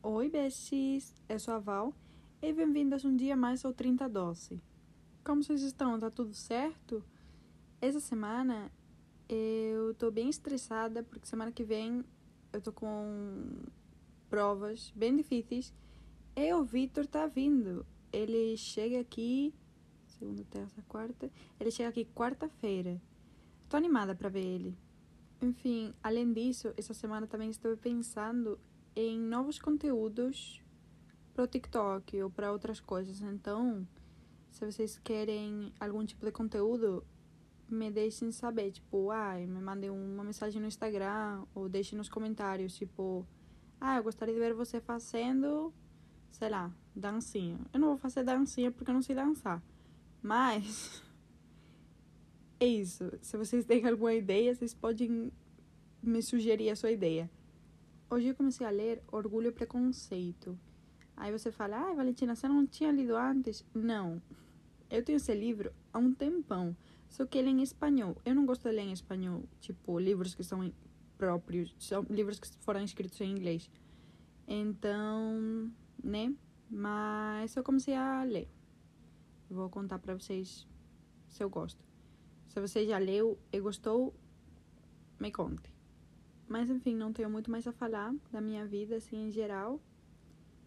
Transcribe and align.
Oi, 0.00 0.30
besties! 0.30 1.12
Eu 1.28 1.40
sou 1.40 1.54
a 1.54 1.58
Val 1.58 1.92
e 2.40 2.52
bem-vindas 2.52 3.04
um 3.04 3.16
dia 3.16 3.36
mais 3.36 3.64
ao 3.64 3.72
30 3.72 4.08
Doce. 4.08 4.62
Como 5.24 5.42
vocês 5.42 5.60
estão? 5.60 5.98
Tá 5.98 6.08
tudo 6.08 6.32
certo? 6.34 7.02
Essa 7.80 7.98
semana 7.98 8.70
eu 9.28 9.92
tô 9.94 10.08
bem 10.12 10.30
estressada 10.30 11.02
porque 11.02 11.26
semana 11.26 11.50
que 11.50 11.64
vem 11.64 12.04
eu 12.52 12.60
tô 12.60 12.72
com 12.72 13.64
provas 14.30 14.92
bem 14.94 15.16
difíceis 15.16 15.74
e 16.36 16.54
o 16.54 16.62
Vitor 16.62 17.04
tá 17.04 17.26
vindo. 17.26 17.84
Ele 18.12 18.56
chega 18.56 19.00
aqui 19.00 19.52
segunda, 20.06 20.44
terça, 20.44 20.80
quarta. 20.86 21.28
Ele 21.58 21.72
chega 21.72 21.88
aqui 21.88 22.04
quarta-feira. 22.04 23.02
Tô 23.68 23.76
animada 23.76 24.14
para 24.14 24.28
ver 24.28 24.46
ele. 24.46 24.78
Enfim, 25.42 25.92
além 26.04 26.32
disso, 26.32 26.72
essa 26.76 26.94
semana 26.94 27.26
também 27.26 27.50
estou 27.50 27.76
pensando 27.76 28.58
em 28.98 29.16
novos 29.16 29.60
conteúdos 29.60 30.60
para 31.32 31.44
o 31.44 31.46
TikTok 31.46 32.20
ou 32.20 32.28
para 32.28 32.50
outras 32.50 32.80
coisas. 32.80 33.20
Então, 33.20 33.86
se 34.50 34.66
vocês 34.66 34.98
querem 34.98 35.72
algum 35.78 36.04
tipo 36.04 36.26
de 36.26 36.32
conteúdo, 36.32 37.06
me 37.68 37.92
deixem 37.92 38.32
saber. 38.32 38.72
Tipo, 38.72 39.12
ai, 39.12 39.46
me 39.46 39.60
mandem 39.60 39.88
uma 39.88 40.24
mensagem 40.24 40.60
no 40.60 40.66
Instagram 40.66 41.44
ou 41.54 41.68
deixem 41.68 41.96
nos 41.96 42.08
comentários. 42.08 42.74
Tipo, 42.74 43.24
ah, 43.80 43.98
eu 43.98 44.02
gostaria 44.02 44.34
de 44.34 44.40
ver 44.40 44.52
você 44.52 44.80
fazendo, 44.80 45.72
sei 46.32 46.48
lá, 46.48 46.74
dancinha. 46.92 47.60
Eu 47.72 47.78
não 47.78 47.88
vou 47.90 47.98
fazer 47.98 48.24
dancinha 48.24 48.72
porque 48.72 48.90
eu 48.90 48.94
não 48.94 49.02
sei 49.02 49.14
dançar. 49.14 49.62
Mas 50.20 51.00
é 52.58 52.66
isso. 52.66 53.12
Se 53.22 53.36
vocês 53.36 53.64
têm 53.64 53.86
alguma 53.86 54.12
ideia, 54.12 54.52
vocês 54.52 54.74
podem 54.74 55.30
me 56.02 56.20
sugerir 56.20 56.70
a 56.70 56.74
sua 56.74 56.90
ideia. 56.90 57.30
Hoje 58.10 58.28
eu 58.28 58.34
comecei 58.34 58.66
a 58.66 58.70
ler 58.70 59.02
Orgulho 59.12 59.48
e 59.48 59.52
Preconceito. 59.52 60.58
Aí 61.14 61.30
você 61.30 61.52
fala, 61.52 61.90
ah, 61.90 61.92
Valentina, 61.92 62.34
você 62.34 62.48
não 62.48 62.66
tinha 62.66 62.90
lido 62.90 63.14
antes? 63.14 63.62
Não. 63.74 64.22
Eu 64.88 65.04
tenho 65.04 65.18
esse 65.18 65.34
livro 65.34 65.70
há 65.92 65.98
um 65.98 66.14
tempão, 66.14 66.74
só 67.06 67.26
que 67.26 67.36
ele 67.36 67.48
é 67.48 67.52
em 67.52 67.62
espanhol. 67.62 68.16
Eu 68.24 68.34
não 68.34 68.46
gosto 68.46 68.66
de 68.66 68.74
ler 68.74 68.84
em 68.84 68.92
espanhol, 68.92 69.44
tipo, 69.60 69.98
livros 69.98 70.34
que 70.34 70.42
são 70.42 70.72
próprios, 71.18 71.74
são 71.78 72.06
livros 72.08 72.40
que 72.40 72.48
foram 72.60 72.82
escritos 72.82 73.20
em 73.20 73.30
inglês. 73.30 73.70
Então, 74.46 75.70
né? 76.02 76.34
Mas 76.70 77.54
eu 77.56 77.62
comecei 77.62 77.94
a 77.94 78.24
ler. 78.24 78.48
Vou 79.50 79.68
contar 79.68 79.98
para 79.98 80.14
vocês 80.14 80.66
se 81.28 81.44
eu 81.44 81.50
gosto. 81.50 81.84
Se 82.48 82.58
você 82.58 82.86
já 82.86 82.96
leu 82.96 83.38
e 83.52 83.60
gostou, 83.60 84.14
me 85.20 85.30
conte. 85.30 85.77
Mas 86.48 86.70
enfim, 86.70 86.94
não 86.94 87.12
tenho 87.12 87.28
muito 87.28 87.50
mais 87.50 87.66
a 87.66 87.72
falar 87.72 88.14
da 88.32 88.40
minha 88.40 88.66
vida, 88.66 88.96
assim, 88.96 89.28
em 89.28 89.30
geral. 89.30 89.80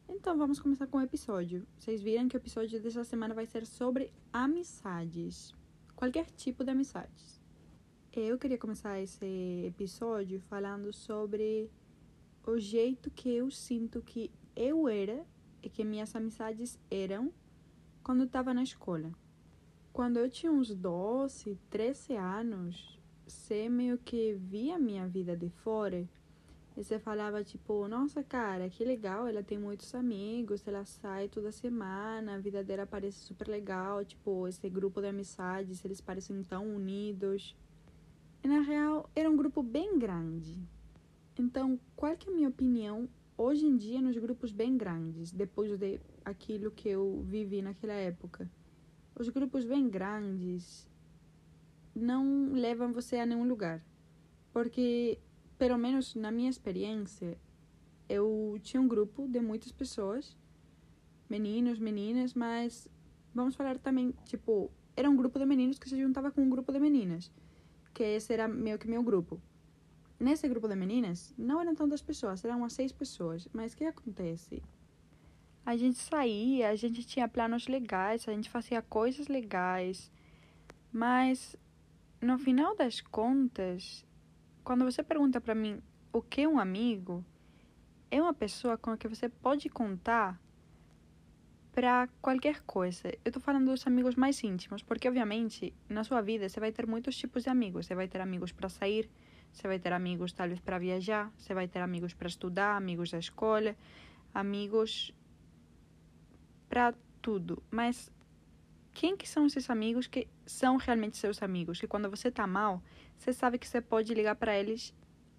Então 0.07 0.37
vamos 0.37 0.59
começar 0.59 0.85
com 0.87 0.97
o 0.97 1.01
episódio. 1.01 1.65
Vocês 1.79 2.01
viram 2.01 2.27
que 2.27 2.35
o 2.35 2.37
episódio 2.37 2.79
dessa 2.81 3.03
semana 3.03 3.33
vai 3.33 3.45
ser 3.47 3.65
sobre 3.65 4.13
amizades. 4.31 5.55
Qualquer 5.95 6.25
tipo 6.31 6.63
de 6.63 6.71
amizades. 6.71 7.41
Eu 8.13 8.37
queria 8.37 8.57
começar 8.57 8.99
esse 8.99 9.63
episódio 9.65 10.39
falando 10.41 10.91
sobre 10.93 11.71
o 12.45 12.59
jeito 12.59 13.09
que 13.09 13.29
eu 13.29 13.49
sinto 13.49 14.01
que 14.01 14.29
eu 14.55 14.87
era 14.87 15.25
e 15.63 15.69
que 15.69 15.83
minhas 15.83 16.15
amizades 16.15 16.77
eram 16.91 17.31
quando 18.03 18.21
eu 18.21 18.25
estava 18.25 18.53
na 18.53 18.63
escola. 18.63 19.11
Quando 19.93 20.17
eu 20.17 20.29
tinha 20.29 20.51
uns 20.51 20.75
12, 20.75 21.57
13 21.69 22.15
anos, 22.15 23.00
você 23.31 23.69
meio 23.69 23.97
que 23.97 24.33
via 24.33 24.75
a 24.75 24.79
minha 24.79 25.07
vida 25.07 25.35
de 25.35 25.49
fora 25.49 26.07
e 26.75 26.83
você 26.83 26.99
falava 26.99 27.43
tipo, 27.43 27.87
nossa 27.87 28.23
cara, 28.23 28.69
que 28.69 28.83
legal, 28.83 29.27
ela 29.27 29.43
tem 29.43 29.57
muitos 29.57 29.93
amigos, 29.95 30.65
ela 30.67 30.85
sai 30.85 31.27
toda 31.27 31.51
semana, 31.51 32.35
a 32.35 32.37
vida 32.37 32.63
dela 32.63 32.85
parece 32.85 33.19
super 33.19 33.47
legal, 33.47 34.03
tipo, 34.05 34.47
esse 34.47 34.69
grupo 34.69 35.01
de 35.01 35.07
amizades, 35.07 35.83
eles 35.83 35.99
parecem 35.99 36.43
tão 36.43 36.75
unidos. 36.75 37.55
E 38.43 38.47
na 38.47 38.61
real, 38.61 39.09
era 39.15 39.29
um 39.29 39.35
grupo 39.35 39.61
bem 39.61 39.97
grande. 39.99 40.57
Então, 41.37 41.79
qual 41.95 42.15
que 42.15 42.29
é 42.29 42.31
a 42.31 42.35
minha 42.35 42.49
opinião 42.49 43.07
hoje 43.37 43.65
em 43.65 43.75
dia 43.75 44.01
nos 44.01 44.17
grupos 44.17 44.51
bem 44.51 44.77
grandes, 44.77 45.31
depois 45.31 45.77
de 45.77 45.99
aquilo 46.23 46.71
que 46.71 46.89
eu 46.89 47.23
vivi 47.27 47.61
naquela 47.61 47.93
época? 47.93 48.49
Os 49.13 49.27
grupos 49.29 49.65
bem 49.65 49.89
grandes 49.89 50.90
não 51.95 52.53
levam 52.53 52.93
você 52.93 53.17
a 53.17 53.25
nenhum 53.25 53.47
lugar. 53.47 53.85
Porque, 54.51 55.19
pelo 55.57 55.77
menos 55.77 56.15
na 56.15 56.31
minha 56.31 56.49
experiência, 56.49 57.37
eu 58.09 58.59
tinha 58.61 58.81
um 58.81 58.87
grupo 58.87 59.27
de 59.27 59.39
muitas 59.39 59.71
pessoas, 59.71 60.35
meninos, 61.29 61.79
meninas, 61.79 62.33
mas 62.33 62.87
vamos 63.33 63.55
falar 63.55 63.77
também, 63.79 64.13
tipo, 64.25 64.69
era 64.95 65.09
um 65.09 65.15
grupo 65.15 65.39
de 65.39 65.45
meninos 65.45 65.79
que 65.79 65.87
se 65.87 65.97
juntava 65.97 66.31
com 66.31 66.41
um 66.41 66.49
grupo 66.49 66.71
de 66.71 66.79
meninas, 66.79 67.31
que 67.93 68.03
esse 68.03 68.33
era 68.33 68.47
meio 68.47 68.77
que 68.77 68.87
meu 68.87 69.01
grupo. 69.01 69.41
Nesse 70.19 70.47
grupo 70.47 70.67
de 70.67 70.75
meninas, 70.75 71.33
não 71.37 71.61
eram 71.61 71.73
tantas 71.73 72.01
pessoas, 72.01 72.43
eram 72.43 72.57
umas 72.57 72.73
seis 72.73 72.91
pessoas, 72.91 73.47
mas 73.53 73.73
o 73.73 73.77
que 73.77 73.85
acontece? 73.85 74.61
A 75.65 75.77
gente 75.77 75.97
saía, 75.97 76.69
a 76.69 76.75
gente 76.75 77.05
tinha 77.05 77.27
planos 77.27 77.67
legais, 77.67 78.27
a 78.27 78.31
gente 78.31 78.49
fazia 78.49 78.81
coisas 78.81 79.27
legais, 79.27 80.11
mas 80.91 81.55
no 82.21 82.37
final 82.37 82.75
das 82.75 83.01
contas, 83.01 84.05
quando 84.63 84.85
você 84.85 85.01
pergunta 85.01 85.41
para 85.41 85.55
mim 85.55 85.81
o 86.13 86.21
que 86.21 86.41
é 86.41 86.47
um 86.47 86.59
amigo, 86.59 87.25
é 88.11 88.21
uma 88.21 88.33
pessoa 88.33 88.77
com 88.77 88.91
a 88.91 88.97
que 88.97 89.07
você 89.07 89.27
pode 89.27 89.69
contar 89.69 90.39
para 91.73 92.07
qualquer 92.21 92.61
coisa. 92.61 93.11
Eu 93.23 93.31
tô 93.31 93.39
falando 93.39 93.71
dos 93.71 93.87
amigos 93.87 94.15
mais 94.15 94.43
íntimos, 94.43 94.83
porque 94.83 95.07
obviamente 95.07 95.73
na 95.89 96.03
sua 96.03 96.21
vida 96.21 96.47
você 96.47 96.59
vai 96.59 96.71
ter 96.71 96.85
muitos 96.85 97.17
tipos 97.17 97.43
de 97.43 97.49
amigos. 97.49 97.87
Você 97.87 97.95
vai 97.95 98.07
ter 98.07 98.21
amigos 98.21 98.51
para 98.51 98.69
sair, 98.69 99.09
você 99.51 99.67
vai 99.67 99.79
ter 99.79 99.93
amigos 99.93 100.33
talvez 100.33 100.59
para 100.59 100.77
viajar, 100.77 101.31
você 101.37 101.53
vai 101.53 101.67
ter 101.67 101.79
amigos 101.79 102.13
para 102.13 102.27
estudar, 102.27 102.75
amigos 102.75 103.09
da 103.11 103.17
escola, 103.17 103.75
amigos 104.33 105.13
para 106.69 106.93
tudo. 107.21 107.63
Mas 107.71 108.11
quem 108.93 109.15
que 109.15 109.27
são 109.27 109.45
esses 109.45 109.69
amigos 109.69 110.07
que 110.07 110.27
são 110.45 110.77
realmente 110.77 111.17
seus 111.17 111.41
amigos? 111.41 111.79
Que 111.79 111.87
quando 111.87 112.09
você 112.09 112.29
tá 112.29 112.45
mal, 112.45 112.81
você 113.17 113.31
sabe 113.33 113.57
que 113.57 113.67
você 113.67 113.81
pode 113.81 114.13
ligar 114.13 114.35
para 114.35 114.57
eles 114.57 114.93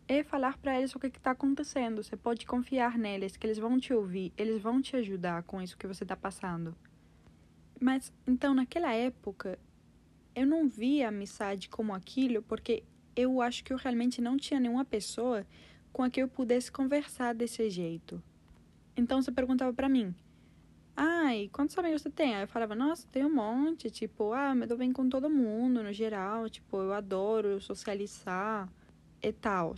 e 0.08 0.24
falar 0.24 0.58
para 0.58 0.78
eles 0.78 0.94
o 0.94 0.98
que 0.98 1.06
está 1.06 1.32
acontecendo. 1.32 2.02
Você 2.02 2.16
pode 2.16 2.46
confiar 2.46 2.98
neles, 2.98 3.36
que 3.36 3.46
eles 3.46 3.58
vão 3.58 3.78
te 3.78 3.92
ouvir, 3.92 4.32
eles 4.36 4.60
vão 4.60 4.80
te 4.80 4.96
ajudar 4.96 5.42
com 5.42 5.60
isso 5.60 5.76
que 5.76 5.86
você 5.86 6.04
está 6.04 6.16
passando. 6.16 6.74
Mas 7.80 8.12
então, 8.26 8.54
naquela 8.54 8.92
época, 8.92 9.58
eu 10.34 10.46
não 10.46 10.68
via 10.68 11.06
a 11.06 11.08
amizade 11.08 11.68
como 11.68 11.94
aquilo, 11.94 12.42
porque 12.42 12.82
eu 13.14 13.40
acho 13.40 13.62
que 13.64 13.72
eu 13.72 13.76
realmente 13.76 14.20
não 14.20 14.36
tinha 14.36 14.58
nenhuma 14.58 14.84
pessoa 14.84 15.46
com 15.92 16.02
a 16.02 16.10
que 16.10 16.22
eu 16.22 16.28
pudesse 16.28 16.72
conversar 16.72 17.34
desse 17.34 17.68
jeito. 17.68 18.22
Então 18.96 19.20
você 19.20 19.30
perguntava 19.30 19.72
para 19.72 19.88
mim: 19.88 20.14
Ai, 20.94 21.48
quantos 21.52 21.76
amigos 21.78 22.02
você 22.02 22.10
tem? 22.10 22.34
Aí 22.34 22.42
eu 22.42 22.48
falava, 22.48 22.74
nossa, 22.74 23.06
tem 23.10 23.24
um 23.24 23.34
monte. 23.34 23.90
Tipo, 23.90 24.32
ah, 24.32 24.54
me 24.54 24.66
dou 24.66 24.76
bem 24.76 24.92
com 24.92 25.08
todo 25.08 25.30
mundo, 25.30 25.82
no 25.82 25.92
geral. 25.92 26.48
Tipo, 26.50 26.78
eu 26.78 26.92
adoro 26.92 27.60
socializar 27.60 28.70
e 29.22 29.32
tal. 29.32 29.74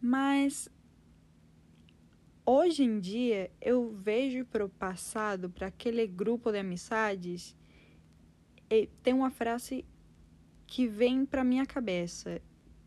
Mas 0.00 0.68
hoje 2.44 2.82
em 2.82 3.00
dia 3.00 3.50
eu 3.60 3.90
vejo 3.90 4.44
para 4.44 4.64
o 4.64 4.68
passado, 4.68 5.48
para 5.48 5.68
aquele 5.68 6.06
grupo 6.06 6.50
de 6.50 6.58
amizades, 6.58 7.56
e 8.68 8.88
tem 9.02 9.14
uma 9.14 9.30
frase 9.30 9.84
que 10.66 10.86
vem 10.88 11.24
para 11.24 11.44
minha 11.44 11.66
cabeça 11.66 12.40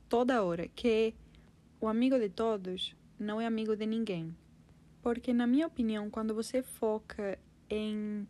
toda 0.10 0.44
hora, 0.44 0.68
que 0.68 1.14
o 1.80 1.88
amigo 1.88 2.18
de 2.18 2.30
todos 2.30 2.96
não 3.20 3.40
é 3.40 3.46
amigo 3.46 3.76
de 3.76 3.86
ninguém. 3.86 4.36
Porque, 5.06 5.32
na 5.32 5.46
minha 5.46 5.68
opinião, 5.68 6.10
quando 6.10 6.34
você 6.34 6.64
foca 6.64 7.38
em 7.70 8.28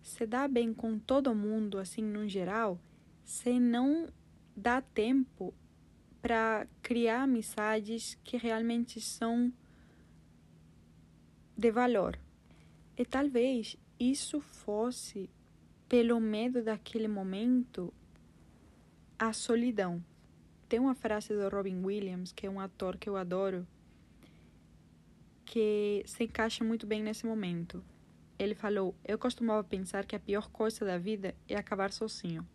se 0.00 0.24
dar 0.24 0.48
bem 0.48 0.72
com 0.72 1.00
todo 1.00 1.34
mundo, 1.34 1.78
assim, 1.78 2.00
no 2.00 2.28
geral, 2.28 2.78
você 3.24 3.58
não 3.58 4.08
dá 4.56 4.80
tempo 4.80 5.52
para 6.22 6.68
criar 6.80 7.22
amizades 7.22 8.16
que 8.22 8.36
realmente 8.36 9.00
são 9.00 9.52
de 11.58 11.72
valor. 11.72 12.16
E 12.96 13.04
talvez 13.04 13.76
isso 13.98 14.40
fosse, 14.40 15.28
pelo 15.88 16.20
medo 16.20 16.62
daquele 16.62 17.08
momento, 17.08 17.92
a 19.18 19.32
solidão. 19.32 20.00
Tem 20.68 20.78
uma 20.78 20.94
frase 20.94 21.34
do 21.34 21.48
Robin 21.48 21.84
Williams, 21.84 22.30
que 22.30 22.46
é 22.46 22.50
um 22.50 22.60
ator 22.60 22.96
que 22.96 23.08
eu 23.08 23.16
adoro, 23.16 23.66
que 25.46 26.02
se 26.04 26.24
encaixa 26.24 26.62
muito 26.64 26.86
bem 26.86 27.02
nesse 27.02 27.24
momento. 27.24 27.82
Ele 28.38 28.54
falou: 28.54 28.94
Eu 29.04 29.18
costumava 29.18 29.64
pensar 29.64 30.04
que 30.04 30.16
a 30.16 30.20
pior 30.20 30.50
coisa 30.50 30.84
da 30.84 30.98
vida 30.98 31.34
é 31.48 31.56
acabar 31.56 31.92
sozinho. 31.92 32.46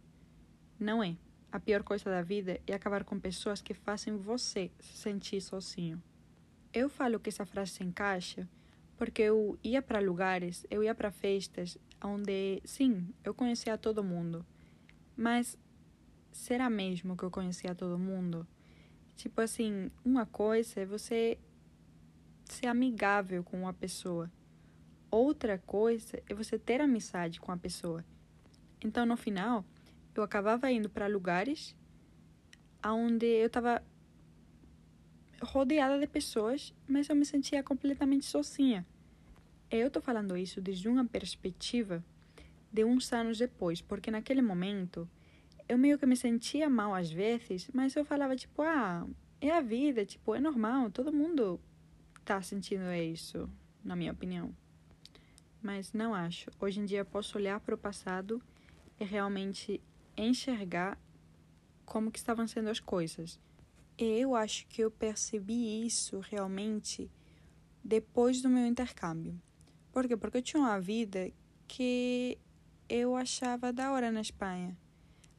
Não 0.79 1.01
é. 1.03 1.15
A 1.51 1.59
pior 1.59 1.83
coisa 1.83 2.05
da 2.05 2.21
vida 2.21 2.59
é 2.67 2.73
acabar 2.73 3.03
com 3.03 3.19
pessoas 3.19 3.61
que 3.61 3.73
fazem 3.73 4.15
você 4.17 4.71
se 4.79 4.97
sentir 4.97 5.41
sozinho. 5.41 6.01
Eu 6.73 6.89
falo 6.89 7.19
que 7.19 7.29
essa 7.29 7.45
frase 7.45 7.71
se 7.71 7.83
encaixa 7.83 8.47
Porque 8.97 9.23
eu 9.23 9.57
ia 9.63 9.81
para 9.81 9.99
lugares, 9.99 10.65
eu 10.69 10.83
ia 10.83 10.93
para 10.93 11.11
festas 11.11 11.77
onde, 12.03 12.61
sim, 12.63 13.07
eu 13.23 13.33
conhecia 13.33 13.75
todo 13.75 14.03
mundo. 14.03 14.45
Mas 15.17 15.57
será 16.31 16.69
mesmo 16.69 17.17
que 17.17 17.23
eu 17.23 17.31
conhecia 17.31 17.73
todo 17.73 17.97
mundo? 17.97 18.47
Tipo 19.15 19.41
assim, 19.41 19.89
uma 20.05 20.27
coisa 20.27 20.81
é 20.81 20.85
você 20.85 21.39
ser 22.53 22.67
amigável 22.67 23.43
com 23.43 23.61
uma 23.61 23.73
pessoa. 23.73 24.31
Outra 25.09 25.57
coisa 25.57 26.21
é 26.27 26.33
você 26.33 26.57
ter 26.57 26.81
amizade 26.81 27.39
com 27.39 27.51
a 27.51 27.57
pessoa. 27.57 28.03
Então, 28.83 29.05
no 29.05 29.17
final, 29.17 29.65
eu 30.15 30.23
acabava 30.23 30.71
indo 30.71 30.89
para 30.89 31.07
lugares 31.07 31.75
onde 32.83 33.25
eu 33.25 33.47
estava 33.47 33.83
rodeada 35.41 35.99
de 35.99 36.07
pessoas, 36.07 36.73
mas 36.87 37.09
eu 37.09 37.15
me 37.15 37.25
sentia 37.25 37.63
completamente 37.63 38.25
sozinha. 38.25 38.85
Eu 39.69 39.87
estou 39.87 40.01
falando 40.01 40.37
isso 40.37 40.59
desde 40.61 40.87
uma 40.87 41.05
perspectiva 41.05 42.03
de 42.71 42.83
uns 42.83 43.11
anos 43.11 43.37
depois, 43.37 43.81
porque 43.81 44.11
naquele 44.11 44.41
momento 44.41 45.09
eu 45.67 45.77
meio 45.77 45.97
que 45.97 46.05
me 46.05 46.15
sentia 46.15 46.69
mal 46.69 46.93
às 46.93 47.11
vezes, 47.11 47.69
mas 47.73 47.95
eu 47.95 48.03
falava 48.03 48.35
tipo, 48.35 48.61
ah, 48.61 49.07
é 49.39 49.51
a 49.51 49.61
vida, 49.61 50.05
tipo, 50.05 50.35
é 50.35 50.39
normal, 50.39 50.91
todo 50.91 51.13
mundo 51.13 51.59
tá 52.23 52.41
sentindo 52.41 52.91
isso, 52.91 53.49
na 53.83 53.95
minha 53.95 54.11
opinião. 54.11 54.55
Mas 55.61 55.93
não 55.93 56.13
acho. 56.13 56.49
Hoje 56.59 56.79
em 56.79 56.85
dia 56.85 57.05
posso 57.05 57.37
olhar 57.37 57.59
para 57.59 57.75
o 57.75 57.77
passado 57.77 58.41
e 58.99 59.03
realmente 59.03 59.81
enxergar 60.17 60.97
como 61.85 62.11
que 62.11 62.19
estavam 62.19 62.47
sendo 62.47 62.69
as 62.69 62.79
coisas. 62.79 63.39
Eu 63.97 64.35
acho 64.35 64.65
que 64.67 64.81
eu 64.81 64.89
percebi 64.89 65.85
isso 65.85 66.19
realmente 66.19 67.11
depois 67.83 68.41
do 68.41 68.49
meu 68.49 68.65
intercâmbio. 68.65 69.39
Por 69.91 70.07
quê? 70.07 70.15
Porque 70.15 70.37
eu 70.37 70.41
tinha 70.41 70.61
uma 70.61 70.79
vida 70.79 71.31
que 71.67 72.37
eu 72.87 73.15
achava 73.15 73.71
da 73.73 73.91
hora 73.91 74.11
na 74.11 74.21
Espanha. 74.21 74.77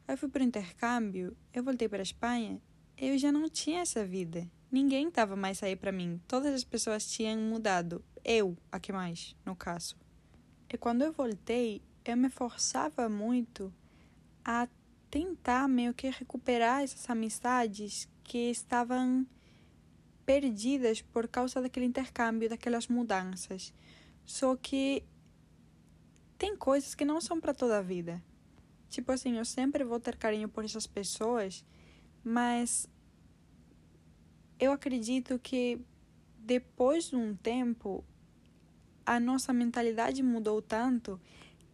Aí 0.07 0.15
eu 0.15 0.19
fui 0.19 0.29
para 0.29 0.43
o 0.43 0.47
intercâmbio, 0.47 1.37
eu 1.53 1.63
voltei 1.63 1.89
para 1.89 2.01
a 2.01 2.03
Espanha, 2.03 2.61
eu 2.97 3.17
já 3.17 3.33
não 3.33 3.49
tinha 3.49 3.81
essa 3.81 4.05
vida. 4.05 4.49
Ninguém 4.73 5.09
estava 5.09 5.37
mais 5.37 5.63
aí 5.63 5.77
para 5.77 5.93
mim. 5.93 6.19
Todas 6.27 6.55
as 6.55 6.65
pessoas 6.65 7.07
tinham 7.07 7.39
mudado. 7.39 8.03
Eu, 8.25 8.57
a 8.73 8.81
que 8.81 8.91
mais, 8.91 9.37
no 9.45 9.55
caso. 9.55 9.95
E 10.73 10.79
quando 10.79 11.03
eu 11.03 11.13
voltei, 11.13 11.83
eu 12.03 12.17
me 12.17 12.31
forçava 12.31 13.07
muito 13.07 13.71
a 14.43 14.67
tentar 15.11 15.69
meio 15.69 15.93
que 15.93 16.09
recuperar 16.09 16.83
essas 16.83 17.11
amizades 17.11 18.09
que 18.25 18.51
estavam 18.51 19.27
perdidas 20.25 21.03
por 21.03 21.29
causa 21.29 21.61
daquele 21.61 21.85
intercâmbio, 21.85 22.49
daquelas 22.49 22.89
mudanças. 22.89 23.75
Só 24.25 24.57
que 24.57 25.05
tem 26.39 26.57
coisas 26.57 26.95
que 26.95 27.05
não 27.05 27.21
são 27.21 27.39
para 27.39 27.53
toda 27.53 27.79
a 27.79 27.83
vida. 27.83 28.23
Tipo 28.89 29.13
assim, 29.13 29.37
eu 29.37 29.45
sempre 29.45 29.85
vou 29.85 30.01
ter 30.01 30.17
carinho 30.17 30.49
por 30.49 30.65
essas 30.65 30.87
pessoas, 30.87 31.63
mas 32.25 32.89
eu 34.63 34.71
acredito 34.71 35.41
que 35.41 35.81
depois 36.39 37.11
de 37.11 37.17
um 37.17 37.35
tempo 37.35 38.05
a 39.05 39.19
nossa 39.19 39.53
mentalidade 39.53 40.23
mudou 40.23 40.63
tanto 40.63 41.21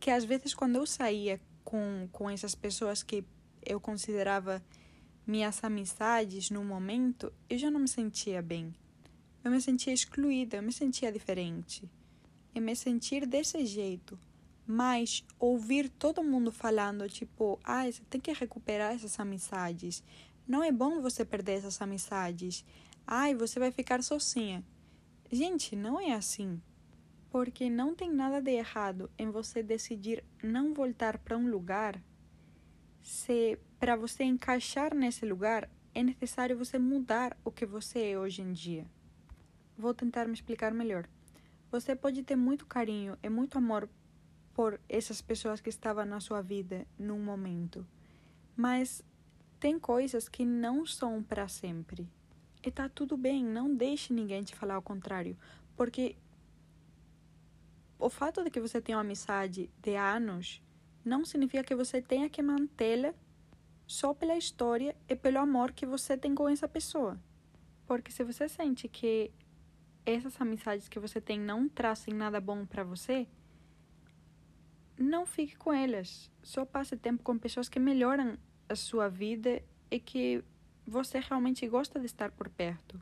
que 0.01 0.11
às 0.11 0.25
vezes 0.25 0.55
quando 0.55 0.77
eu 0.77 0.87
saía 0.87 1.39
com, 1.63 2.09
com 2.11 2.31
essas 2.31 2.55
pessoas 2.55 3.03
que 3.03 3.23
eu 3.63 3.79
considerava 3.79 4.65
minhas 5.27 5.63
amizades 5.63 6.49
no 6.49 6.65
momento, 6.65 7.31
eu 7.51 7.59
já 7.59 7.71
não 7.71 7.81
me 7.81 7.89
sentia 7.89 8.41
bem. 8.41 8.75
Eu 9.45 9.51
me 9.51 9.61
sentia 9.61 9.93
excluída, 9.93 10.57
eu 10.57 10.63
me 10.63 10.73
sentia 10.73 11.13
diferente. 11.13 11.87
E 12.55 12.61
me 12.61 12.75
sentir 12.75 13.27
desse 13.27 13.67
jeito, 13.67 14.19
mas 14.67 15.23
ouvir 15.39 15.91
todo 15.91 16.25
mundo 16.25 16.51
falando, 16.51 17.07
tipo, 17.07 17.61
ah, 17.63 17.85
você 17.85 18.03
tem 18.09 18.19
que 18.19 18.33
recuperar 18.33 18.95
essas 18.95 19.21
amizades. 19.21 20.03
Não 20.49 20.65
é 20.65 20.73
bom 20.73 21.03
você 21.03 21.27
perder 21.27 21.59
essas 21.59 21.81
amizades. 21.83 22.65
Ai, 23.07 23.35
você 23.35 23.61
vai 23.61 23.71
ficar 23.71 24.03
sozinha. 24.03 24.65
Gente, 25.31 25.77
não 25.77 26.01
é 26.01 26.15
assim. 26.15 26.59
Porque 27.31 27.69
não 27.69 27.95
tem 27.95 28.11
nada 28.11 28.41
de 28.41 28.53
errado 28.53 29.11
em 29.19 29.31
você 29.31 29.63
decidir 29.63 30.25
não 30.43 30.73
voltar 30.73 31.19
para 31.19 31.37
um 31.37 31.51
lugar 31.51 32.03
se 33.03 33.59
para 33.79 33.95
você 33.95 34.25
encaixar 34.25 34.95
nesse 34.95 35.27
lugar 35.27 35.69
é 35.95 36.03
necessário 36.03 36.57
você 36.57 36.79
mudar 36.79 37.37
o 37.45 37.51
que 37.51 37.67
você 37.67 38.13
é 38.13 38.19
hoje 38.19 38.41
em 38.41 38.53
dia. 38.53 38.87
Vou 39.77 39.93
tentar 39.93 40.27
me 40.27 40.33
explicar 40.33 40.73
melhor. 40.73 41.07
Você 41.71 41.95
pode 41.95 42.23
ter 42.23 42.37
muito 42.37 42.65
carinho 42.65 43.19
e 43.23 43.29
muito 43.29 43.59
amor 43.59 43.89
por 44.55 44.81
essas 44.89 45.21
pessoas 45.21 45.61
que 45.61 45.69
estavam 45.69 46.07
na 46.07 46.21
sua 46.21 46.41
vida 46.41 46.87
num 46.99 47.23
momento, 47.23 47.87
mas 48.57 49.05
tem 49.59 49.79
coisas 49.79 50.29
que 50.29 50.45
não 50.45 50.87
são 50.87 51.23
para 51.23 51.49
sempre. 51.49 52.09
E 52.63 52.71
tá 52.71 52.89
tudo 52.89 53.17
bem, 53.17 53.45
não 53.45 53.75
deixe 53.75 54.13
ninguém 54.13 54.43
te 54.43 54.55
falar 54.55 54.79
o 54.79 54.83
contrário, 54.83 55.37
porque 55.77 56.17
o 57.99 58.09
fato 58.09 58.43
de 58.43 58.51
que 58.51 58.61
você 58.61 58.81
tenha 58.81 58.99
uma 58.99 59.03
amizade 59.03 59.71
de 59.81 59.97
anos 59.97 60.63
não 61.05 61.25
significa 61.25 61.65
que 61.65 61.75
você 61.75 62.03
tenha 62.03 62.29
que 62.29 62.43
mantê-la 62.43 63.15
só 63.87 64.13
pela 64.13 64.37
história 64.37 64.95
e 65.09 65.17
pelo 65.17 65.39
amor 65.39 65.73
que 65.73 65.87
você 65.87 66.17
tem 66.17 66.35
com 66.35 66.49
essa 66.49 66.69
pessoa. 66.69 67.19
Porque 67.87 68.13
se 68.13 68.23
você 68.23 68.49
sente 68.49 68.87
que 68.87 69.33
essas 70.05 70.41
amizades 70.41 70.89
que 70.89 70.99
você 70.99 71.21
tem 71.21 71.41
não 71.41 71.69
trazem 71.69 72.13
nada 72.15 72.41
bom 72.41 72.67
para 72.67 72.85
você, 72.85 73.27
não 74.99 75.25
fique 75.25 75.57
com 75.57 75.73
elas. 75.73 76.31
Só 76.43 76.65
passe 76.65 76.97
tempo 76.97 77.23
com 77.23 77.39
pessoas 77.39 77.69
que 77.69 77.79
melhoram 77.79 78.37
a 78.69 78.77
sua 78.77 79.09
vida 79.09 79.63
e 79.91 79.99
que 79.99 80.45
você 80.87 81.19
realmente 81.21 81.67
gosta 81.69 81.99
de 81.99 82.07
estar 82.07 82.31
por 82.31 82.49
perto. 82.49 83.01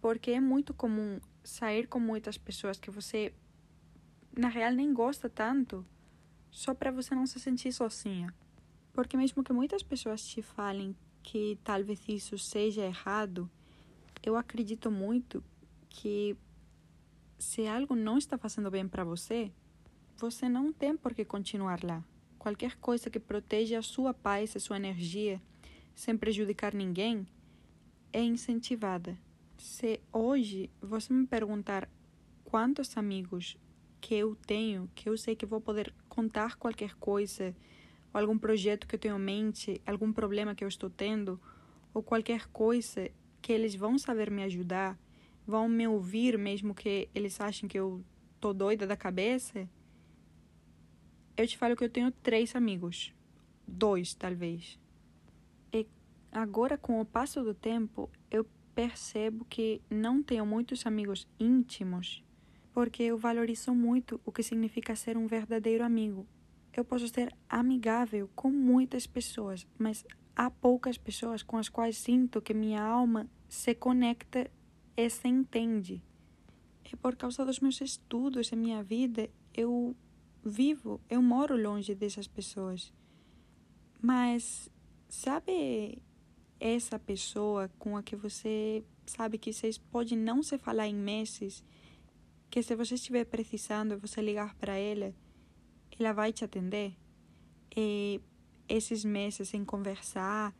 Porque 0.00 0.32
é 0.32 0.40
muito 0.40 0.74
comum 0.74 1.20
sair 1.42 1.86
com 1.86 1.98
muitas 1.98 2.38
pessoas 2.38 2.78
que 2.78 2.90
você 2.90 3.32
na 4.36 4.48
real 4.48 4.72
nem 4.72 4.92
gosta 4.92 5.28
tanto, 5.28 5.86
só 6.50 6.74
para 6.74 6.90
você 6.90 7.14
não 7.14 7.26
se 7.26 7.38
sentir 7.38 7.72
sozinha. 7.72 8.34
Porque 8.92 9.16
mesmo 9.16 9.42
que 9.42 9.52
muitas 9.52 9.82
pessoas 9.82 10.26
te 10.26 10.42
falem 10.42 10.96
que 11.22 11.58
talvez 11.64 12.00
isso 12.08 12.36
seja 12.38 12.82
errado, 12.82 13.50
eu 14.22 14.36
acredito 14.36 14.90
muito 14.90 15.42
que 15.88 16.36
se 17.38 17.66
algo 17.66 17.94
não 17.94 18.18
está 18.18 18.38
fazendo 18.38 18.70
bem 18.70 18.86
para 18.86 19.04
você, 19.04 19.52
você 20.16 20.48
não 20.48 20.72
tem 20.72 20.96
por 20.96 21.14
que 21.14 21.24
continuar 21.24 21.82
lá. 21.82 22.02
Qualquer 22.44 22.76
coisa 22.76 23.08
que 23.08 23.18
proteja 23.18 23.78
a 23.78 23.82
sua 23.82 24.12
paz, 24.12 24.54
a 24.54 24.60
sua 24.60 24.76
energia, 24.76 25.40
sem 25.94 26.14
prejudicar 26.14 26.74
ninguém, 26.74 27.26
é 28.12 28.22
incentivada. 28.22 29.16
Se 29.56 29.98
hoje 30.12 30.68
você 30.78 31.10
me 31.10 31.26
perguntar 31.26 31.88
quantos 32.44 32.98
amigos 32.98 33.56
que 33.98 34.14
eu 34.14 34.36
tenho, 34.46 34.90
que 34.94 35.08
eu 35.08 35.16
sei 35.16 35.34
que 35.34 35.46
vou 35.46 35.58
poder 35.58 35.90
contar 36.06 36.56
qualquer 36.56 36.94
coisa, 36.96 37.56
ou 38.12 38.20
algum 38.20 38.36
projeto 38.36 38.86
que 38.86 38.96
eu 38.96 39.00
tenho 39.00 39.16
em 39.16 39.22
mente, 39.22 39.80
algum 39.86 40.12
problema 40.12 40.54
que 40.54 40.64
eu 40.64 40.68
estou 40.68 40.90
tendo, 40.90 41.40
ou 41.94 42.02
qualquer 42.02 42.46
coisa 42.48 43.10
que 43.40 43.54
eles 43.54 43.74
vão 43.74 43.96
saber 43.96 44.30
me 44.30 44.42
ajudar, 44.42 44.98
vão 45.46 45.66
me 45.66 45.88
ouvir 45.88 46.36
mesmo 46.36 46.74
que 46.74 47.08
eles 47.14 47.40
achem 47.40 47.66
que 47.66 47.78
eu 47.78 48.04
tô 48.38 48.52
doida 48.52 48.86
da 48.86 48.98
cabeça, 48.98 49.66
eu 51.36 51.46
te 51.46 51.56
falo 51.56 51.76
que 51.76 51.84
eu 51.84 51.90
tenho 51.90 52.10
três 52.10 52.54
amigos. 52.54 53.12
Dois, 53.66 54.14
talvez. 54.14 54.78
E 55.72 55.86
agora, 56.30 56.76
com 56.76 57.00
o 57.00 57.04
passo 57.04 57.42
do 57.42 57.54
tempo, 57.54 58.10
eu 58.30 58.46
percebo 58.74 59.44
que 59.44 59.80
não 59.88 60.22
tenho 60.22 60.44
muitos 60.44 60.86
amigos 60.86 61.28
íntimos 61.38 62.24
porque 62.74 63.04
eu 63.04 63.16
valorizo 63.16 63.72
muito 63.72 64.20
o 64.26 64.32
que 64.32 64.42
significa 64.42 64.96
ser 64.96 65.16
um 65.16 65.28
verdadeiro 65.28 65.84
amigo. 65.84 66.26
Eu 66.76 66.84
posso 66.84 67.06
ser 67.06 67.32
amigável 67.48 68.28
com 68.34 68.50
muitas 68.50 69.06
pessoas, 69.06 69.64
mas 69.78 70.04
há 70.34 70.50
poucas 70.50 70.98
pessoas 70.98 71.40
com 71.40 71.56
as 71.56 71.68
quais 71.68 71.96
sinto 71.96 72.42
que 72.42 72.52
minha 72.52 72.82
alma 72.82 73.30
se 73.48 73.76
conecta 73.76 74.50
e 74.96 75.08
se 75.08 75.28
entende. 75.28 76.02
E 76.92 76.96
por 76.96 77.14
causa 77.14 77.44
dos 77.44 77.60
meus 77.60 77.80
estudos 77.80 78.50
e 78.50 78.56
minha 78.56 78.82
vida, 78.82 79.30
eu 79.54 79.94
vivo, 80.44 81.00
eu 81.08 81.22
moro 81.22 81.56
longe 81.56 81.94
dessas 81.94 82.28
pessoas. 82.28 82.92
Mas 84.00 84.68
sabe 85.08 86.02
essa 86.60 86.98
pessoa 86.98 87.70
com 87.78 87.96
a 87.96 88.02
que 88.02 88.14
você 88.14 88.84
sabe 89.06 89.38
que 89.38 89.52
vocês 89.52 89.78
podem 89.78 90.16
não 90.16 90.42
se 90.42 90.56
falar 90.58 90.88
em 90.88 90.94
meses, 90.94 91.62
que 92.50 92.62
se 92.62 92.74
você 92.74 92.94
estiver 92.94 93.24
precisando, 93.24 93.98
você 93.98 94.20
ligar 94.20 94.54
para 94.54 94.76
ela, 94.76 95.14
ela 95.98 96.12
vai 96.12 96.32
te 96.32 96.44
atender. 96.44 96.96
E 97.76 98.20
esses 98.68 99.04
meses 99.04 99.48
sem 99.48 99.64
conversar 99.64 100.54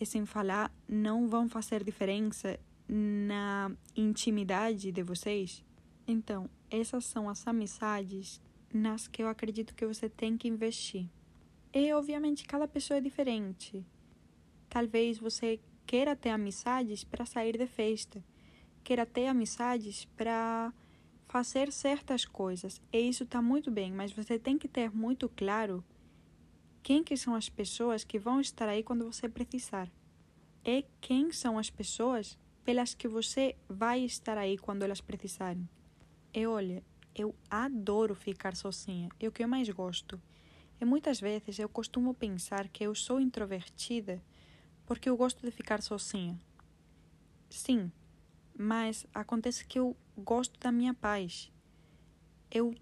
e 0.00 0.06
sem 0.06 0.24
falar 0.24 0.72
não 0.88 1.28
vão 1.28 1.48
fazer 1.48 1.84
diferença 1.84 2.58
na 2.88 3.70
intimidade 3.96 4.92
de 4.92 5.02
vocês? 5.02 5.64
Então, 6.06 6.48
essas 6.70 7.04
são 7.04 7.28
as 7.28 7.46
amizades 7.46 8.40
nas 8.72 9.08
que 9.08 9.22
eu 9.22 9.28
acredito 9.28 9.74
que 9.74 9.86
você 9.86 10.08
tem 10.08 10.36
que 10.36 10.48
investir. 10.48 11.08
E, 11.72 11.92
obviamente, 11.92 12.46
cada 12.46 12.66
pessoa 12.66 12.98
é 12.98 13.00
diferente. 13.00 13.84
Talvez 14.68 15.18
você 15.18 15.60
queira 15.86 16.14
ter 16.14 16.30
amizades 16.30 17.04
para 17.04 17.24
sair 17.24 17.56
de 17.56 17.66
festa, 17.66 18.22
queira 18.84 19.06
ter 19.06 19.26
amizades 19.26 20.04
para 20.16 20.72
fazer 21.28 21.72
certas 21.72 22.24
coisas. 22.24 22.80
E 22.92 22.98
isso 22.98 23.24
está 23.24 23.40
muito 23.40 23.70
bem, 23.70 23.92
mas 23.92 24.12
você 24.12 24.38
tem 24.38 24.58
que 24.58 24.68
ter 24.68 24.90
muito 24.90 25.28
claro 25.28 25.84
quem 26.82 27.04
que 27.04 27.16
são 27.16 27.34
as 27.34 27.48
pessoas 27.48 28.04
que 28.04 28.18
vão 28.18 28.40
estar 28.40 28.68
aí 28.68 28.82
quando 28.82 29.04
você 29.04 29.28
precisar. 29.28 29.90
E 30.64 30.84
quem 31.00 31.30
são 31.32 31.58
as 31.58 31.70
pessoas 31.70 32.38
pelas 32.64 32.94
que 32.94 33.08
você 33.08 33.56
vai 33.68 34.00
estar 34.00 34.36
aí 34.36 34.58
quando 34.58 34.82
elas 34.82 35.00
precisarem. 35.00 35.68
E 36.34 36.46
olha, 36.46 36.82
eu 37.18 37.34
adoro 37.50 38.14
ficar 38.14 38.54
sozinha, 38.56 39.08
é 39.18 39.28
o 39.28 39.32
que 39.32 39.42
eu 39.42 39.48
mais 39.48 39.68
gosto. 39.68 40.20
E 40.80 40.84
muitas 40.84 41.20
vezes 41.20 41.58
eu 41.58 41.68
costumo 41.68 42.14
pensar 42.14 42.68
que 42.68 42.84
eu 42.84 42.94
sou 42.94 43.20
introvertida 43.20 44.22
porque 44.86 45.08
eu 45.08 45.16
gosto 45.16 45.44
de 45.44 45.50
ficar 45.50 45.82
sozinha. 45.82 46.38
Sim, 47.50 47.90
mas 48.56 49.06
acontece 49.12 49.66
que 49.66 49.78
eu 49.78 49.96
gosto 50.16 50.58
da 50.58 50.70
minha 50.72 50.94
paz. 50.94 51.50
Eu 52.50 52.74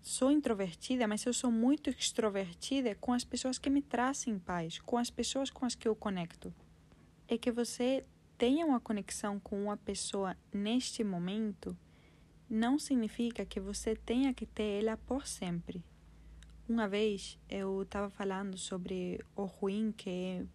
sou 0.00 0.30
introvertida, 0.30 1.06
mas 1.06 1.26
eu 1.26 1.34
sou 1.34 1.50
muito 1.50 1.90
extrovertida 1.90 2.94
com 2.94 3.12
as 3.12 3.24
pessoas 3.24 3.58
que 3.58 3.68
me 3.68 3.82
trazem 3.82 4.38
paz, 4.38 4.78
com 4.78 4.96
as 4.96 5.10
pessoas 5.10 5.50
com 5.50 5.66
as 5.66 5.74
que 5.74 5.86
eu 5.86 5.94
conecto. 5.94 6.54
É 7.26 7.36
que 7.36 7.52
você 7.52 8.04
tenha 8.38 8.64
uma 8.64 8.80
conexão 8.80 9.38
com 9.40 9.62
uma 9.62 9.76
pessoa 9.76 10.36
neste 10.52 11.02
momento 11.04 11.76
não 12.48 12.78
significa 12.78 13.44
que 13.44 13.60
você 13.60 13.94
tenha 13.94 14.32
que 14.32 14.46
ter 14.46 14.82
ela 14.82 14.96
por 14.96 15.26
sempre. 15.26 15.84
Uma 16.68 16.88
vez 16.88 17.38
eu 17.48 17.82
estava 17.82 18.10
falando 18.10 18.56
sobre 18.56 19.20
o 19.34 19.44
ruim 19.44 19.92
que 19.96 20.10
é 20.10 20.46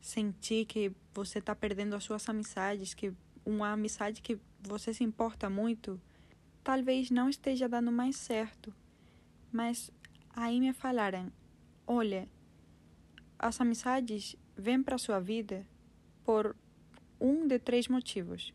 sentir 0.00 0.66
que 0.66 0.92
você 1.14 1.38
está 1.38 1.54
perdendo 1.54 1.94
as 1.94 2.04
suas 2.04 2.28
amizades, 2.28 2.94
que 2.94 3.12
uma 3.44 3.72
amizade 3.72 4.20
que 4.20 4.38
você 4.60 4.92
se 4.92 5.04
importa 5.04 5.48
muito, 5.48 6.00
talvez 6.62 7.10
não 7.10 7.28
esteja 7.28 7.68
dando 7.68 7.92
mais 7.92 8.16
certo. 8.16 8.74
Mas 9.50 9.90
aí 10.30 10.60
me 10.60 10.72
falaram: 10.72 11.30
olha, 11.86 12.28
as 13.38 13.60
amizades 13.60 14.36
vêm 14.56 14.82
para 14.82 14.98
sua 14.98 15.20
vida 15.20 15.66
por 16.24 16.56
um 17.20 17.46
de 17.46 17.58
três 17.58 17.88
motivos: 17.88 18.54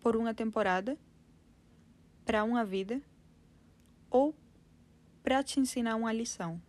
por 0.00 0.16
uma 0.16 0.34
temporada, 0.34 0.96
para 2.26 2.44
uma 2.44 2.66
vida 2.66 3.00
ou 4.10 4.34
para 5.22 5.42
te 5.42 5.58
ensinar 5.58 5.96
uma 5.96 6.12
lição 6.12 6.60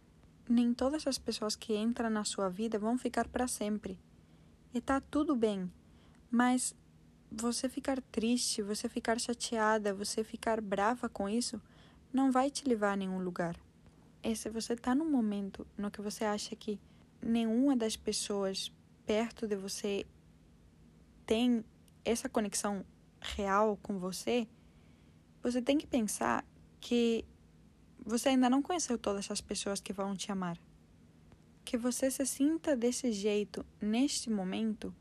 nem 0.50 0.74
todas 0.74 1.06
as 1.06 1.18
pessoas 1.18 1.56
que 1.56 1.76
entram 1.76 2.10
na 2.10 2.24
sua 2.24 2.50
vida 2.50 2.80
vão 2.80 2.98
ficar 2.98 3.28
para 3.28 3.48
sempre. 3.48 4.00
E 4.74 4.80
tá 4.80 5.02
tudo 5.02 5.36
bem, 5.36 5.72
mas 6.30 6.76
você 7.32 7.68
ficar 7.68 8.02
triste, 8.02 8.62
você 8.62 8.88
ficar 8.88 9.20
chateada, 9.20 9.94
você 9.94 10.24
ficar 10.24 10.62
brava 10.62 11.10
com 11.10 11.28
isso, 11.28 11.62
não 12.14 12.32
vai 12.32 12.50
te 12.50 12.68
levar 12.68 12.94
a 12.94 12.96
nenhum 12.96 13.20
lugar. 13.20 13.56
E 14.24 14.36
se 14.36 14.50
você 14.50 14.74
está 14.74 14.96
num 14.96 15.10
momento 15.10 15.68
no 15.78 15.92
que 15.92 16.02
você 16.02 16.24
acha 16.24 16.56
que 16.56 16.80
nenhuma 17.22 17.76
das 17.76 17.96
pessoas 17.96 18.72
perto 19.06 19.48
de 19.48 19.56
você 19.56 20.06
tem 21.26 21.64
essa 22.04 22.30
conexão 22.30 22.86
real 23.20 23.78
com 23.82 24.00
você, 24.00 24.48
você 25.52 25.62
tem 25.62 25.78
que 25.78 25.88
pensar 25.88 26.46
que 26.82 27.24
você 28.06 28.30
ainda 28.30 28.50
não 28.50 28.62
conheceu 28.62 28.98
todas 28.98 29.32
as 29.32 29.40
pessoas 29.40 29.80
que 29.80 29.94
vão 29.94 30.14
te 30.14 30.30
amar. 30.30 30.58
Que 31.64 31.78
você 31.78 32.12
se 32.12 32.26
sinta 32.26 32.76
desse 32.76 33.14
jeito 33.14 33.66
neste 33.82 34.30
momento 34.30 34.94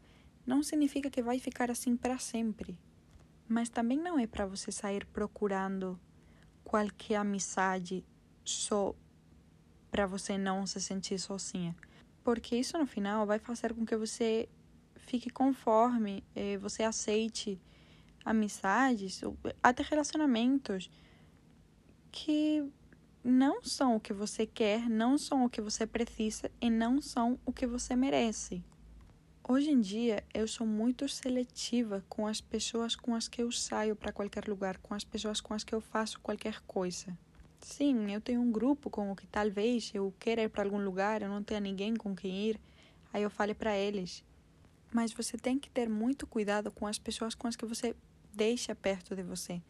não 0.46 0.62
significa 0.62 1.10
que 1.10 1.20
vai 1.20 1.40
ficar 1.40 1.68
assim 1.68 1.96
para 1.96 2.16
sempre. 2.18 2.78
Mas 3.48 3.68
também 3.68 3.98
não 3.98 4.18
é 4.20 4.26
para 4.26 4.46
você 4.46 4.70
sair 4.70 5.04
procurando 5.06 5.98
qualquer 6.62 7.16
amizade 7.16 8.04
só 8.44 8.94
para 9.90 10.06
você 10.06 10.38
não 10.38 10.64
se 10.64 10.80
sentir 10.80 11.18
sozinha. 11.18 11.74
Porque 12.22 12.54
isso 12.54 12.78
no 12.78 12.86
final 12.86 13.26
vai 13.26 13.40
fazer 13.40 13.74
com 13.74 13.84
que 13.84 13.96
você 13.96 14.48
fique 14.94 15.28
conforme, 15.28 16.22
eh, 16.36 16.56
você 16.58 16.84
aceite 16.84 17.60
amizades, 18.26 19.22
até 19.62 19.82
relacionamentos 19.84 20.90
que 22.10 22.64
não 23.22 23.62
são 23.62 23.96
o 23.96 24.00
que 24.00 24.12
você 24.12 24.46
quer, 24.46 24.88
não 24.88 25.16
são 25.16 25.44
o 25.44 25.50
que 25.50 25.60
você 25.60 25.86
precisa 25.86 26.50
e 26.60 26.68
não 26.68 27.00
são 27.00 27.38
o 27.46 27.52
que 27.52 27.66
você 27.66 27.94
merece. 27.94 28.62
Hoje 29.48 29.70
em 29.70 29.80
dia, 29.80 30.24
eu 30.34 30.48
sou 30.48 30.66
muito 30.66 31.08
seletiva 31.08 32.04
com 32.08 32.26
as 32.26 32.40
pessoas 32.40 32.96
com 32.96 33.14
as 33.14 33.28
que 33.28 33.40
eu 33.40 33.52
saio 33.52 33.94
para 33.94 34.12
qualquer 34.12 34.48
lugar, 34.48 34.76
com 34.78 34.92
as 34.92 35.04
pessoas 35.04 35.40
com 35.40 35.54
as 35.54 35.62
que 35.62 35.72
eu 35.72 35.80
faço 35.80 36.18
qualquer 36.20 36.60
coisa. 36.66 37.16
Sim, 37.60 38.12
eu 38.12 38.20
tenho 38.20 38.40
um 38.40 38.50
grupo 38.50 38.90
com 38.90 39.12
o 39.12 39.16
que 39.16 39.26
talvez 39.26 39.92
eu 39.94 40.12
queira 40.18 40.42
ir 40.42 40.48
para 40.48 40.64
algum 40.64 40.84
lugar, 40.84 41.22
eu 41.22 41.28
não 41.28 41.44
tenha 41.44 41.60
ninguém 41.60 41.94
com 41.94 42.14
quem 42.14 42.50
ir, 42.50 42.60
aí 43.12 43.22
eu 43.22 43.30
fale 43.30 43.54
para 43.54 43.76
eles. 43.76 44.24
Mas 44.92 45.12
você 45.12 45.36
tem 45.36 45.58
que 45.58 45.70
ter 45.70 45.88
muito 45.88 46.26
cuidado 46.26 46.70
com 46.70 46.86
as 46.86 46.98
pessoas 46.98 47.34
com 47.34 47.46
as 47.46 47.56
que 47.56 47.66
você 47.66 47.94
deixa 48.36 48.74
perto 48.74 49.16
de 49.16 49.22
você 49.22 49.60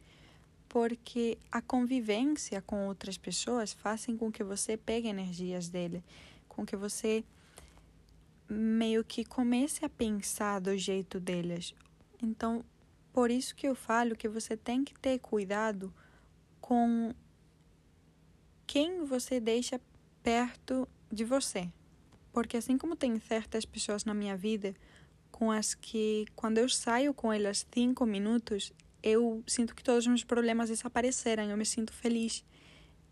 porque 0.68 1.38
a 1.50 1.62
convivência 1.62 2.60
com 2.60 2.86
outras 2.86 3.16
pessoas 3.16 3.72
fazem 3.72 4.16
com 4.16 4.30
que 4.30 4.44
você 4.44 4.76
pegue 4.76 5.08
energias 5.08 5.68
dele, 5.68 6.04
com 6.48 6.66
que 6.66 6.76
você 6.76 7.24
meio 8.48 9.04
que 9.04 9.24
comece 9.24 9.84
a 9.84 9.88
pensar 9.88 10.60
do 10.60 10.76
jeito 10.76 11.18
deles. 11.18 11.74
Então, 12.22 12.64
por 13.12 13.30
isso 13.30 13.54
que 13.54 13.66
eu 13.66 13.74
falo 13.74 14.16
que 14.16 14.28
você 14.28 14.56
tem 14.56 14.84
que 14.84 14.94
ter 14.98 15.18
cuidado 15.18 15.92
com 16.60 17.14
quem 18.66 19.04
você 19.04 19.40
deixa 19.40 19.80
perto 20.22 20.88
de 21.10 21.24
você. 21.24 21.70
Porque 22.32 22.56
assim 22.56 22.76
como 22.76 22.96
tem 22.96 23.18
certas 23.18 23.64
pessoas 23.64 24.04
na 24.04 24.12
minha 24.12 24.36
vida 24.36 24.74
com 25.36 25.50
as 25.50 25.74
que 25.74 26.24
quando 26.34 26.56
eu 26.56 26.66
saio 26.66 27.12
com 27.12 27.30
elas 27.30 27.66
cinco 27.70 28.06
minutos, 28.06 28.72
eu 29.02 29.44
sinto 29.46 29.74
que 29.74 29.84
todos 29.84 30.04
os 30.04 30.06
meus 30.06 30.24
problemas 30.24 30.70
desapareceram, 30.70 31.44
eu 31.44 31.58
me 31.58 31.66
sinto 31.66 31.92
feliz, 31.92 32.42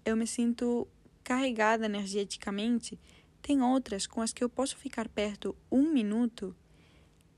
eu 0.06 0.16
me 0.16 0.26
sinto 0.26 0.88
carregada 1.22 1.84
energeticamente. 1.84 2.98
Tem 3.42 3.60
outras 3.60 4.06
com 4.06 4.22
as 4.22 4.32
que 4.32 4.42
eu 4.42 4.48
posso 4.48 4.74
ficar 4.74 5.06
perto 5.06 5.54
um 5.70 5.92
minuto 5.92 6.56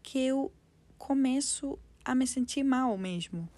que 0.04 0.20
eu 0.20 0.52
começo 0.96 1.76
a 2.04 2.14
me 2.14 2.24
sentir 2.24 2.62
mal 2.62 2.96
mesmo. 2.96 3.48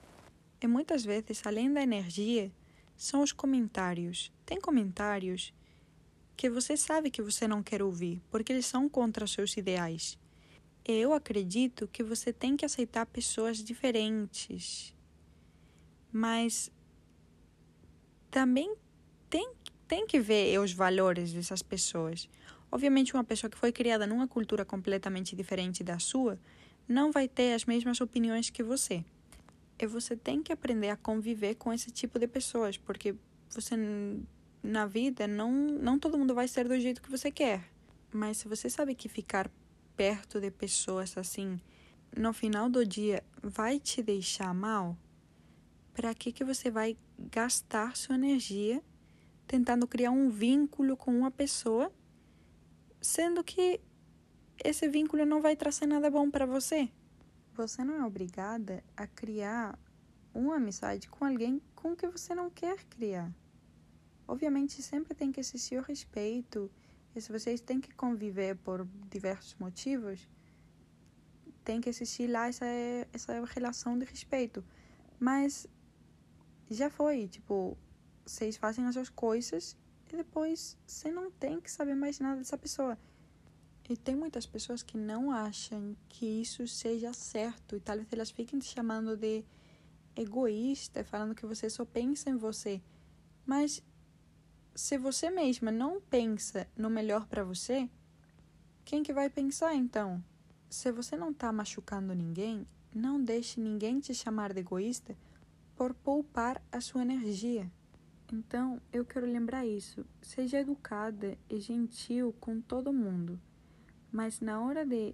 E 0.63 0.67
muitas 0.67 1.05
vezes, 1.05 1.47
além 1.47 1.71
da 1.71 1.83
energia, 1.83 2.51
são 2.97 3.21
os 3.21 3.33
comentários. 3.33 4.33
Tem 4.47 4.59
comentários 4.59 5.53
que 6.39 6.49
você 6.49 6.75
sabe 6.75 7.11
que 7.11 7.21
você 7.21 7.47
não 7.47 7.63
quer 7.63 7.83
ouvir, 7.83 8.23
porque 8.31 8.51
eles 8.51 8.65
são 8.65 8.89
contra 8.89 9.27
seus 9.27 9.55
ideais 9.59 10.17
eu 10.89 11.13
acredito 11.13 11.87
que 11.87 12.03
você 12.03 12.33
tem 12.33 12.57
que 12.57 12.65
aceitar 12.65 13.05
pessoas 13.05 13.59
diferentes, 13.59 14.95
mas 16.11 16.73
também 18.31 18.75
tem, 19.29 19.53
tem 19.87 20.07
que 20.07 20.19
ver 20.19 20.59
os 20.59 20.73
valores 20.73 21.31
dessas 21.31 21.61
pessoas. 21.61 22.27
Obviamente, 22.73 23.13
uma 23.13 23.23
pessoa 23.23 23.51
que 23.51 23.59
foi 23.59 23.71
criada 23.71 24.07
numa 24.07 24.27
cultura 24.27 24.65
completamente 24.65 25.37
diferente 25.37 25.85
da 25.85 25.99
sua 25.99 26.39
não 26.89 27.13
vai 27.13 27.29
ter 27.29 27.53
as 27.53 27.67
mesmas 27.67 28.01
opiniões 28.01 28.49
que 28.49 28.63
você. 28.63 29.05
E 29.79 29.87
você 29.87 30.17
tem 30.17 30.43
que 30.43 30.53
aprender 30.53 30.89
a 30.89 30.97
conviver 30.97 31.55
com 31.57 31.71
esse 31.71 31.91
tipo 31.91 32.19
de 32.19 32.27
pessoas, 32.27 32.79
porque 32.79 33.15
você 33.51 33.77
na 34.63 34.87
vida 34.87 35.27
não 35.29 35.53
não 35.53 35.99
todo 35.99 36.19
mundo 36.19 36.35
vai 36.35 36.49
ser 36.49 36.67
do 36.67 36.81
jeito 36.81 37.03
que 37.03 37.11
você 37.11 37.31
quer. 37.31 37.71
Mas 38.11 38.39
se 38.39 38.49
você 38.49 38.71
sabe 38.71 38.95
que 38.95 39.09
ficar 39.09 39.51
perto 39.99 40.41
de 40.41 40.49
pessoas 40.49 41.19
assim, 41.19 41.61
no 42.17 42.33
final 42.33 42.71
do 42.71 42.87
dia 42.87 43.21
vai 43.43 43.81
te 43.81 44.01
deixar 44.01 44.55
mal, 44.55 44.97
para 45.93 46.15
que 46.15 46.31
que 46.31 46.45
você 46.45 46.71
vai 46.71 46.97
gastar 47.19 47.97
sua 47.97 48.15
energia 48.15 48.81
tentando 49.45 49.89
criar 49.89 50.13
um 50.13 50.31
vínculo 50.31 50.97
com 50.97 51.11
uma 51.11 51.33
pessoa, 51.33 51.93
sendo 53.01 53.43
que 53.43 53.81
esse 54.65 54.87
vínculo 54.89 55.27
não 55.27 55.43
vai 55.43 55.57
trazer 55.57 55.87
nada 55.87 56.09
bom 56.09 56.31
para 56.31 56.47
você? 56.47 56.89
Você 57.55 57.83
não 57.83 57.97
é 57.97 58.07
obrigada 58.07 58.85
a 58.97 59.05
criar 59.05 59.77
uma 60.33 60.57
amizade 60.59 61.09
com 61.09 61.25
alguém 61.25 61.61
com 61.75 61.97
que 61.97 62.07
você 62.07 62.37
não 62.37 62.49
quer 62.49 62.85
criar. 62.85 63.35
Obviamente, 64.29 64.81
sempre 64.81 65.13
tem 65.13 65.33
que 65.33 65.41
existir 65.41 65.77
o 65.77 65.83
respeito 65.83 66.71
e 67.15 67.21
se 67.21 67.33
vocês 67.33 67.61
têm 67.61 67.81
que 67.81 67.93
conviver 67.95 68.57
por 68.57 68.87
diversos 69.11 69.55
motivos, 69.57 70.29
tem 71.65 71.81
que 71.81 71.89
existir 71.89 72.27
lá 72.29 72.49
essa, 72.49 72.65
essa 73.13 73.45
relação 73.45 73.99
de 73.99 74.05
respeito. 74.05 74.65
Mas 75.19 75.67
já 76.71 76.89
foi. 76.89 77.29
Tipo, 77.29 77.77
vocês 78.25 78.57
fazem 78.57 78.87
as 78.87 78.95
suas 78.95 79.09
coisas 79.09 79.77
e 80.13 80.17
depois 80.17 80.77
você 80.87 81.11
não 81.11 81.31
tem 81.31 81.61
que 81.61 81.71
saber 81.71 81.95
mais 81.95 82.19
nada 82.21 82.39
dessa 82.39 82.57
pessoa. 82.57 82.97
E 83.89 83.97
tem 83.97 84.15
muitas 84.15 84.47
pessoas 84.47 84.83
que 84.83 84.99
não 84.99 85.31
acham 85.31 85.97
que 86.09 86.27
isso 86.43 86.67
seja 86.69 87.13
certo 87.13 87.77
e 87.77 87.81
talvez 87.81 88.13
elas 88.13 88.31
fiquem 88.31 88.59
te 88.59 88.67
chamando 88.67 89.17
de 89.17 89.45
egoísta, 90.15 91.03
falando 91.05 91.35
que 91.35 91.47
você 91.47 91.71
só 91.71 91.85
pensa 91.85 92.29
em 92.29 92.37
você. 92.37 92.83
Mas 93.47 93.83
se 94.79 94.97
você 94.97 95.29
mesma 95.29 95.73
não 95.73 96.01
pensa 96.01 96.69
no 96.77 96.89
melhor 96.89 97.27
para 97.27 97.43
você, 97.43 97.91
quem 98.85 99.03
que 99.03 99.13
vai 99.13 99.29
pensar 99.29 99.75
então? 99.75 100.23
Se 100.71 100.93
você 100.93 101.17
não 101.17 101.33
está 101.33 101.53
machucando 101.53 102.15
ninguém, 102.15 102.65
não 102.95 103.21
deixe 103.21 103.61
ninguém 103.61 103.99
te 103.99 104.15
chamar 104.15 104.53
de 104.53 104.61
egoísta 104.61 105.17
por 105.75 105.93
poupar 105.93 106.63
a 106.71 106.81
sua 106.81 107.03
energia. 107.03 107.69
Então, 108.33 108.81
eu 108.93 109.05
quero 109.05 109.27
lembrar 109.27 109.67
isso. 109.67 110.07
Seja 110.23 110.61
educada 110.61 111.37
e 111.51 111.59
gentil 111.59 112.33
com 112.39 112.61
todo 112.61 112.93
mundo. 112.93 113.37
Mas 114.13 114.41
na 114.41 114.61
hora 114.61 114.87
de 114.87 115.13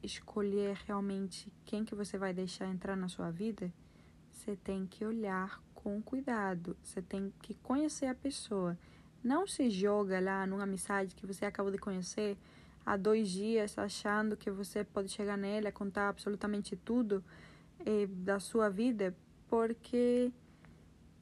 escolher 0.00 0.76
realmente 0.86 1.52
quem 1.64 1.84
que 1.84 1.96
você 1.96 2.16
vai 2.16 2.32
deixar 2.32 2.68
entrar 2.68 2.96
na 2.96 3.08
sua 3.08 3.32
vida, 3.32 3.74
você 4.30 4.54
tem 4.54 4.86
que 4.86 5.04
olhar 5.04 5.60
com 5.74 6.00
cuidado. 6.00 6.76
Você 6.84 7.02
tem 7.02 7.32
que 7.42 7.54
conhecer 7.54 8.06
a 8.06 8.14
pessoa. 8.14 8.78
Não 9.22 9.46
se 9.46 9.70
joga 9.70 10.20
lá 10.20 10.46
numa 10.46 10.64
amizade 10.64 11.14
que 11.14 11.26
você 11.26 11.44
acabou 11.44 11.70
de 11.70 11.78
conhecer 11.78 12.36
há 12.84 12.96
dois 12.96 13.28
dias, 13.28 13.78
achando 13.78 14.36
que 14.36 14.50
você 14.50 14.82
pode 14.82 15.08
chegar 15.10 15.36
nela 15.36 15.70
contar 15.70 16.08
absolutamente 16.08 16.74
tudo 16.76 17.22
eh, 17.86 18.06
da 18.06 18.40
sua 18.40 18.68
vida, 18.68 19.14
porque 19.48 20.32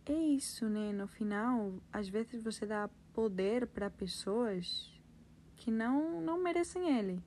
é 0.06 0.12
isso, 0.12 0.66
né? 0.66 0.92
No 0.92 1.06
final, 1.06 1.74
às 1.92 2.08
vezes 2.08 2.42
você 2.42 2.64
dá 2.66 2.88
poder 3.12 3.66
para 3.66 3.90
pessoas 3.90 4.90
que 5.56 5.70
não, 5.70 6.20
não 6.20 6.42
merecem 6.42 6.98
ele. 6.98 7.22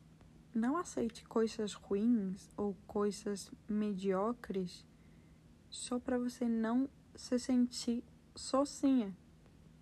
Não 0.53 0.77
aceite 0.77 1.23
coisas 1.25 1.73
ruins 1.73 2.49
ou 2.57 2.75
coisas 2.85 3.51
mediocres 3.67 4.85
só 5.69 5.99
para 5.99 6.17
você 6.17 6.47
não 6.47 6.87
se 7.15 7.39
sentir 7.39 8.03
sozinha. 8.35 9.15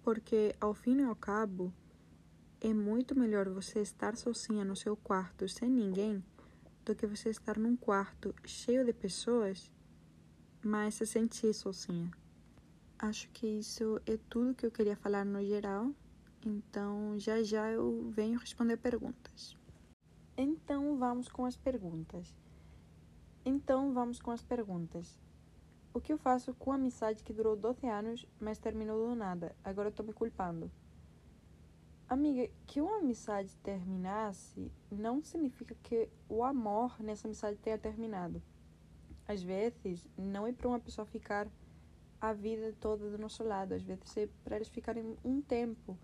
Porque, 0.04 0.56
ao 0.60 0.74
fim 0.74 1.00
e 1.00 1.04
ao 1.04 1.16
cabo, 1.16 1.74
é 2.60 2.74
muito 2.74 3.18
melhor 3.18 3.50
você 3.50 3.80
estar 3.82 4.16
sozinha 4.16 4.64
no 4.64 4.76
seu 4.76 4.96
quarto 4.96 5.48
sem 5.48 5.70
ninguém 5.70 6.24
do 6.86 6.96
que 6.96 7.08
você 7.08 7.30
estar 7.30 7.58
num 7.58 7.76
quarto 7.76 8.34
cheio 8.46 8.84
de 8.84 8.94
pessoas, 8.94 9.72
mas 10.64 10.96
se 10.96 11.06
sentir 11.06 11.54
sozinha. 11.54 12.12
Acho 12.98 13.30
que 13.30 13.48
isso 13.48 14.00
é 14.06 14.18
tudo 14.30 14.54
que 14.54 14.66
eu 14.66 14.72
queria 14.72 14.96
falar 14.96 15.26
no 15.26 15.44
geral. 15.44 15.92
Então, 16.46 17.18
já 17.18 17.42
já 17.42 17.72
eu 17.72 18.10
venho 18.12 18.40
responder 18.40 18.78
perguntas. 18.78 19.58
Então, 20.38 20.98
vamos 20.98 21.28
com 21.28 21.46
as 21.46 21.56
perguntas. 21.56 22.36
Então, 23.44 23.94
vamos 23.94 24.20
com 24.20 24.32
as 24.32 24.44
perguntas. 24.44 25.20
O 25.94 26.00
que 26.00 26.14
eu 26.14 26.18
faço 26.18 26.54
com 26.54 26.72
a 26.72 26.76
amizade 26.76 27.22
que 27.22 27.34
durou 27.34 27.54
12 27.54 27.86
anos, 27.86 28.26
mas 28.40 28.58
terminou 28.58 29.10
do 29.10 29.14
nada? 29.14 29.54
Agora 29.62 29.90
eu 29.90 29.94
tô 29.94 30.04
me 30.04 30.14
culpando. 30.14 30.72
Amiga, 32.08 32.50
que 32.66 32.80
uma 32.80 33.00
amizade 33.00 33.58
terminasse 33.58 34.72
não 34.90 35.22
significa 35.22 35.76
que 35.84 36.08
o 36.30 36.46
amor 36.46 36.96
nessa 37.02 37.28
amizade 37.28 37.58
tenha 37.58 37.78
terminado. 37.78 38.42
Às 39.28 39.44
vezes, 39.44 40.08
não 40.18 40.48
é 40.48 40.54
para 40.54 40.70
uma 40.70 40.80
pessoa 40.80 41.06
ficar 41.06 41.50
a 42.22 42.32
vida 42.32 42.74
toda 42.80 43.10
do 43.10 43.18
nosso 43.18 43.44
lado. 43.44 43.74
Às 43.74 43.82
vezes 43.82 44.16
é 44.16 44.30
para 44.46 44.56
eles 44.56 44.70
ficarem 44.70 45.18
um 45.26 45.42
tempo. 45.42 45.98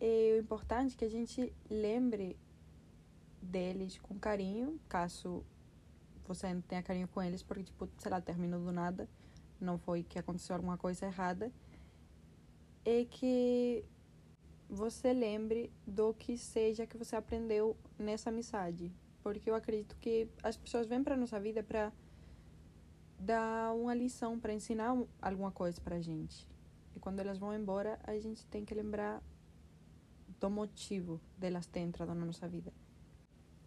E 0.00 0.34
o 0.36 0.40
importante 0.40 0.94
é 0.94 0.98
que 0.98 1.04
a 1.04 1.10
gente 1.10 1.52
lembre 1.68 2.38
deles 3.42 3.98
com 3.98 4.18
carinho, 4.18 4.80
caso 4.88 5.44
você 6.28 6.46
ainda 6.46 6.62
tenha 6.66 6.82
carinho 6.82 7.08
com 7.08 7.22
eles, 7.22 7.42
porque, 7.42 7.64
tipo, 7.64 7.88
sei 7.98 8.10
lá, 8.10 8.20
terminou 8.20 8.60
do 8.60 8.72
nada, 8.72 9.08
não 9.60 9.78
foi 9.78 10.02
que 10.02 10.18
aconteceu 10.18 10.56
alguma 10.56 10.76
coisa 10.76 11.06
errada. 11.06 11.52
E 12.84 13.04
que 13.06 13.84
você 14.68 15.12
lembre 15.12 15.72
do 15.86 16.14
que 16.14 16.36
seja 16.36 16.86
que 16.86 16.96
você 16.96 17.16
aprendeu 17.16 17.76
nessa 17.98 18.30
amizade. 18.30 18.92
Porque 19.22 19.50
eu 19.50 19.54
acredito 19.54 19.96
que 19.96 20.28
as 20.42 20.56
pessoas 20.56 20.86
vêm 20.86 21.02
para 21.02 21.16
nossa 21.16 21.38
vida 21.40 21.62
para 21.62 21.92
dar 23.18 23.74
uma 23.74 23.94
lição, 23.94 24.38
para 24.38 24.52
ensinar 24.52 24.96
alguma 25.20 25.50
coisa 25.50 25.80
para 25.80 25.96
a 25.96 26.00
gente. 26.00 26.48
E 26.94 27.00
quando 27.00 27.20
elas 27.20 27.38
vão 27.38 27.54
embora, 27.54 27.98
a 28.04 28.18
gente 28.18 28.46
tem 28.46 28.64
que 28.64 28.74
lembrar 28.74 29.22
do 30.38 30.50
motivo 30.50 31.20
delas 31.36 31.66
terem 31.66 31.88
entrado 31.88 32.14
na 32.14 32.24
nossa 32.24 32.46
vida. 32.46 32.72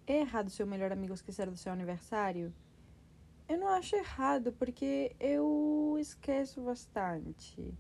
É 0.10 0.22
errado 0.22 0.50
seu 0.50 0.66
melhor 0.66 0.92
amigo 0.92 1.14
esquecer 1.14 1.48
do 1.52 1.56
seu 1.56 1.72
aniversário? 1.72 2.52
Eu 3.48 3.60
não 3.60 3.68
acho 3.68 3.96
errado, 3.96 4.52
porque 4.52 5.16
eu 5.20 5.98
esqueço 6.00 6.60
bastante. 6.62 7.72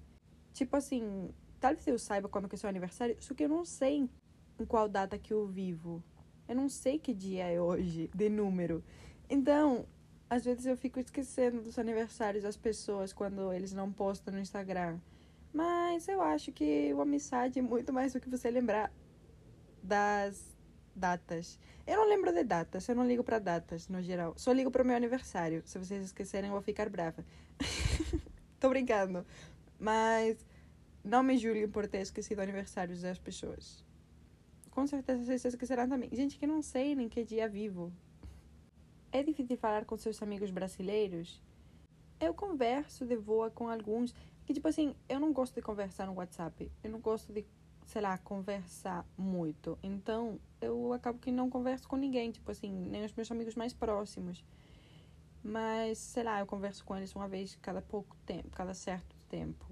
Tipo 0.53 0.75
assim, 0.75 1.33
talvez 1.59 1.87
eu 1.87 1.97
saiba 1.97 2.29
quando 2.29 2.47
que 2.47 2.53
é 2.53 2.57
seu 2.59 2.69
aniversário, 2.69 3.17
só 3.19 3.33
que 3.33 3.45
eu 3.45 3.49
não 3.49 3.65
sei 3.65 4.07
em 4.59 4.65
qual 4.67 4.87
data 4.87 5.17
que 5.17 5.33
eu 5.33 5.47
vivo. 5.47 6.03
Eu 6.47 6.55
não 6.55 6.69
sei 6.69 6.99
que 6.99 7.15
dia 7.15 7.47
é 7.47 7.59
hoje, 7.59 8.11
de 8.13 8.29
número. 8.29 8.83
Então, 9.27 9.87
às 10.29 10.45
vezes 10.45 10.67
eu 10.67 10.77
fico 10.77 10.99
esquecendo 10.99 11.63
dos 11.63 11.79
aniversários 11.79 12.43
das 12.43 12.55
pessoas 12.55 13.11
quando 13.11 13.51
eles 13.51 13.73
não 13.73 13.91
postam 13.91 14.35
no 14.35 14.39
Instagram. 14.39 14.99
Mas 15.51 16.07
eu 16.07 16.21
acho 16.21 16.51
que 16.51 16.93
o 16.93 17.01
amizade 17.01 17.57
é 17.57 17.61
muito 17.63 17.91
mais 17.91 18.13
do 18.13 18.19
que 18.19 18.29
você 18.29 18.51
lembrar 18.51 18.93
das 19.81 20.58
datas. 20.99 21.57
Eu 21.87 21.97
não 21.97 22.07
lembro 22.07 22.31
de 22.31 22.43
datas, 22.43 22.87
eu 22.87 22.95
não 22.95 23.07
ligo 23.07 23.23
para 23.23 23.39
datas 23.39 23.87
no 23.87 24.01
geral. 24.01 24.33
Só 24.37 24.51
ligo 24.51 24.69
para 24.69 24.83
o 24.83 24.85
meu 24.85 24.95
aniversário. 24.95 25.63
Se 25.65 25.79
vocês 25.79 26.03
esquecerem, 26.03 26.49
eu 26.49 26.53
vou 26.53 26.61
ficar 26.61 26.89
brava. 26.89 27.25
Tô 28.59 28.69
brincando. 28.69 29.25
Mas 29.79 30.45
não 31.03 31.23
me 31.23 31.37
julguem 31.37 31.67
por 31.67 31.87
ter 31.87 32.01
esquecido 32.01 32.41
aniversários 32.41 33.01
das 33.01 33.17
pessoas. 33.17 33.83
Com 34.69 34.85
certeza 34.85 35.23
vocês 35.23 35.45
esquecerão 35.45 35.87
também. 35.87 36.09
Gente 36.11 36.37
que 36.37 36.45
não 36.45 36.61
sei 36.61 36.93
nem 36.93 37.09
que 37.09 37.23
dia 37.23 37.47
vivo. 37.47 37.91
É 39.11 39.23
difícil 39.23 39.57
falar 39.57 39.85
com 39.85 39.97
seus 39.97 40.21
amigos 40.21 40.51
brasileiros? 40.51 41.41
Eu 42.19 42.33
converso 42.33 43.05
de 43.05 43.17
boa 43.17 43.49
com 43.49 43.67
alguns. 43.67 44.13
Que, 44.45 44.53
tipo 44.53 44.67
assim, 44.67 44.93
eu 45.07 45.19
não 45.19 45.31
gosto 45.31 45.55
de 45.55 45.61
conversar 45.61 46.05
no 46.05 46.13
WhatsApp. 46.13 46.71
Eu 46.83 46.91
não 46.91 46.99
gosto 46.99 47.31
de, 47.31 47.45
sei 47.89 48.03
lá, 48.03 48.19
conversar 48.19 49.03
muito. 49.17 49.77
Então, 49.81 50.39
eu 50.61 50.93
acabo 50.93 51.17
que 51.17 51.31
não 51.31 51.49
converso 51.49 51.87
com 51.87 51.95
ninguém. 51.95 52.31
Tipo 52.31 52.51
assim, 52.51 52.71
nem 52.71 53.03
os 53.03 53.13
meus 53.13 53.31
amigos 53.31 53.55
mais 53.55 53.73
próximos. 53.73 54.45
Mas, 55.43 55.97
sei 55.97 56.21
lá, 56.23 56.39
eu 56.39 56.45
converso 56.45 56.85
com 56.85 56.95
eles 56.95 57.15
uma 57.15 57.27
vez 57.27 57.57
cada 57.59 57.81
pouco 57.81 58.15
tempo, 58.27 58.49
cada 58.51 58.75
certo 58.75 59.15
tempo. 59.27 59.65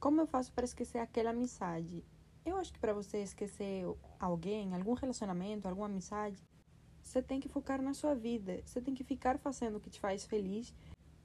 Como 0.00 0.22
eu 0.22 0.26
faço 0.26 0.52
para 0.54 0.64
esquecer 0.64 0.98
aquela 0.98 1.30
amizade? 1.30 2.02
Eu 2.46 2.56
acho 2.56 2.72
que 2.72 2.78
para 2.78 2.94
você 2.94 3.18
esquecer 3.18 3.84
alguém, 4.18 4.74
algum 4.74 4.94
relacionamento, 4.94 5.68
alguma 5.68 5.86
amizade, 5.86 6.42
você 7.02 7.20
tem 7.20 7.40
que 7.40 7.48
focar 7.48 7.82
na 7.82 7.92
sua 7.92 8.14
vida. 8.14 8.62
Você 8.64 8.80
tem 8.80 8.94
que 8.94 9.04
ficar 9.04 9.36
fazendo 9.38 9.76
o 9.76 9.80
que 9.80 9.90
te 9.90 10.00
faz 10.00 10.24
feliz 10.24 10.74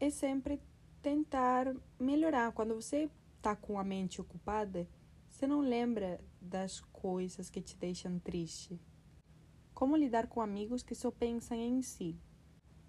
e 0.02 0.12
sempre 0.12 0.62
tentar 1.02 1.74
melhorar. 1.98 2.52
Quando 2.52 2.76
você 2.76 3.10
tá 3.42 3.56
com 3.56 3.80
a 3.80 3.86
mente 3.86 4.20
ocupada, 4.20 4.86
você 5.40 5.48
não 5.48 5.62
lembra 5.62 6.20
das 6.42 6.82
coisas 6.82 7.50
que 7.50 7.62
te 7.62 7.78
deixam 7.78 8.20
triste. 8.20 8.78
Como 9.74 9.96
lidar 9.96 10.28
com 10.28 10.42
amigos 10.42 10.84
que 10.84 10.94
só 10.94 11.10
pensam 11.10 11.56
em 11.56 11.82
si? 11.82 12.20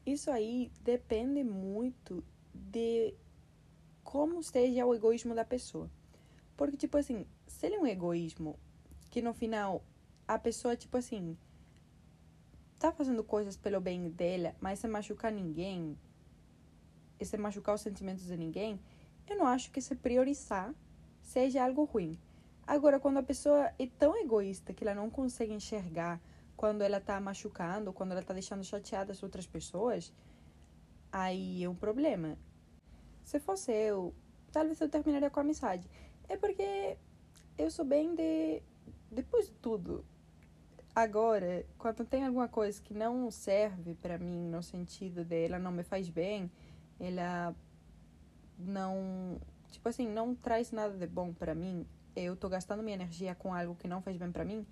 Isso 0.04 0.32
aí 0.32 0.72
depende 0.80 1.44
muito 1.44 2.24
de 2.52 3.14
como 4.02 4.40
esteja 4.40 4.84
o 4.84 4.92
egoísmo 4.92 5.32
da 5.32 5.44
pessoa. 5.44 5.88
Porque, 6.56 6.76
tipo 6.76 6.98
assim, 6.98 7.24
se 7.46 7.66
ele 7.66 7.76
é 7.76 7.80
um 7.80 7.86
egoísmo 7.86 8.58
que 9.10 9.22
no 9.22 9.32
final 9.32 9.84
a 10.26 10.36
pessoa, 10.36 10.74
tipo 10.74 10.96
assim, 10.96 11.38
tá 12.80 12.90
fazendo 12.90 13.22
coisas 13.22 13.56
pelo 13.56 13.80
bem 13.80 14.10
dela, 14.10 14.56
mas 14.60 14.80
sem 14.80 14.90
machucar 14.90 15.30
ninguém, 15.30 15.96
e 17.20 17.24
sem 17.24 17.38
machucar 17.38 17.76
os 17.76 17.80
sentimentos 17.80 18.24
de 18.24 18.36
ninguém, 18.36 18.80
eu 19.28 19.38
não 19.38 19.46
acho 19.46 19.70
que 19.70 19.80
se 19.80 19.94
priorizar 19.94 20.74
seja 21.22 21.64
algo 21.64 21.84
ruim. 21.84 22.18
Agora, 22.70 23.00
quando 23.00 23.16
a 23.16 23.22
pessoa 23.24 23.72
é 23.80 23.86
tão 23.98 24.16
egoísta 24.16 24.72
que 24.72 24.84
ela 24.84 24.94
não 24.94 25.10
consegue 25.10 25.52
enxergar 25.52 26.20
quando 26.56 26.82
ela 26.82 27.00
tá 27.00 27.20
machucando, 27.20 27.92
quando 27.92 28.12
ela 28.12 28.22
tá 28.22 28.32
deixando 28.32 28.62
chateadas 28.62 29.24
outras 29.24 29.44
pessoas, 29.44 30.12
aí 31.10 31.64
é 31.64 31.68
um 31.68 31.74
problema. 31.74 32.38
Se 33.24 33.40
fosse 33.40 33.72
eu, 33.72 34.14
talvez 34.52 34.80
eu 34.80 34.88
terminaria 34.88 35.28
com 35.28 35.40
a 35.40 35.42
amizade. 35.42 35.90
É 36.28 36.36
porque 36.36 36.96
eu 37.58 37.72
sou 37.72 37.84
bem 37.84 38.14
de. 38.14 38.62
Depois 39.10 39.46
de 39.46 39.54
tudo, 39.54 40.04
Agora, 40.94 41.66
quando 41.76 42.04
tem 42.04 42.24
alguma 42.24 42.46
coisa 42.46 42.80
que 42.80 42.94
não 42.94 43.32
serve 43.32 43.96
para 43.96 44.16
mim 44.16 44.48
no 44.48 44.62
sentido 44.62 45.24
de 45.24 45.46
ela 45.46 45.58
não 45.58 45.72
me 45.72 45.82
faz 45.82 46.08
bem, 46.08 46.48
ela 47.00 47.52
não 48.56 49.40
tipo 49.72 49.88
assim, 49.88 50.06
não 50.06 50.36
traz 50.36 50.70
nada 50.70 50.96
de 50.96 51.06
bom 51.06 51.32
para 51.32 51.54
mim, 51.54 51.84
eu 52.14 52.36
tô 52.36 52.48
gastando 52.48 52.82
minha 52.82 52.94
energia 52.96 53.34
com 53.34 53.54
algo 53.54 53.74
que 53.74 53.88
não 53.88 54.02
faz 54.02 54.16
bem 54.16 54.30
para 54.30 54.44
mim, 54.44 54.66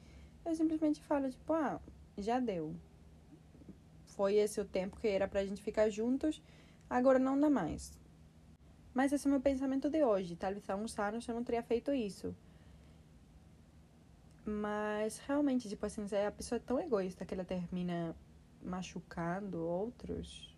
eu 0.44 0.54
simplesmente 0.54 1.00
falo, 1.02 1.30
tipo, 1.30 1.52
ah, 1.52 1.80
já 2.16 2.40
deu. 2.40 2.74
Foi 4.06 4.34
esse 4.34 4.60
o 4.60 4.64
tempo 4.64 4.98
que 4.98 5.08
era 5.08 5.28
pra 5.28 5.44
gente 5.44 5.62
ficar 5.62 5.88
juntos, 5.90 6.42
agora 6.88 7.18
não 7.18 7.38
dá 7.38 7.48
mais. 7.48 7.92
Mas 8.94 9.12
esse 9.12 9.26
é 9.26 9.28
o 9.28 9.32
meu 9.32 9.40
pensamento 9.40 9.88
de 9.88 10.02
hoje. 10.02 10.34
Talvez 10.34 10.68
há 10.68 10.74
uns 10.74 10.98
anos 10.98 11.28
eu 11.28 11.34
não 11.34 11.44
teria 11.44 11.62
feito 11.62 11.92
isso. 11.92 12.34
Mas 14.44 15.18
realmente, 15.18 15.68
tipo 15.68 15.84
assim, 15.86 16.04
a 16.26 16.32
pessoa 16.32 16.56
é 16.56 16.60
tão 16.60 16.80
egoísta 16.80 17.24
que 17.24 17.34
ela 17.34 17.44
termina 17.44 18.16
machucando 18.62 19.58
outros. 19.58 20.56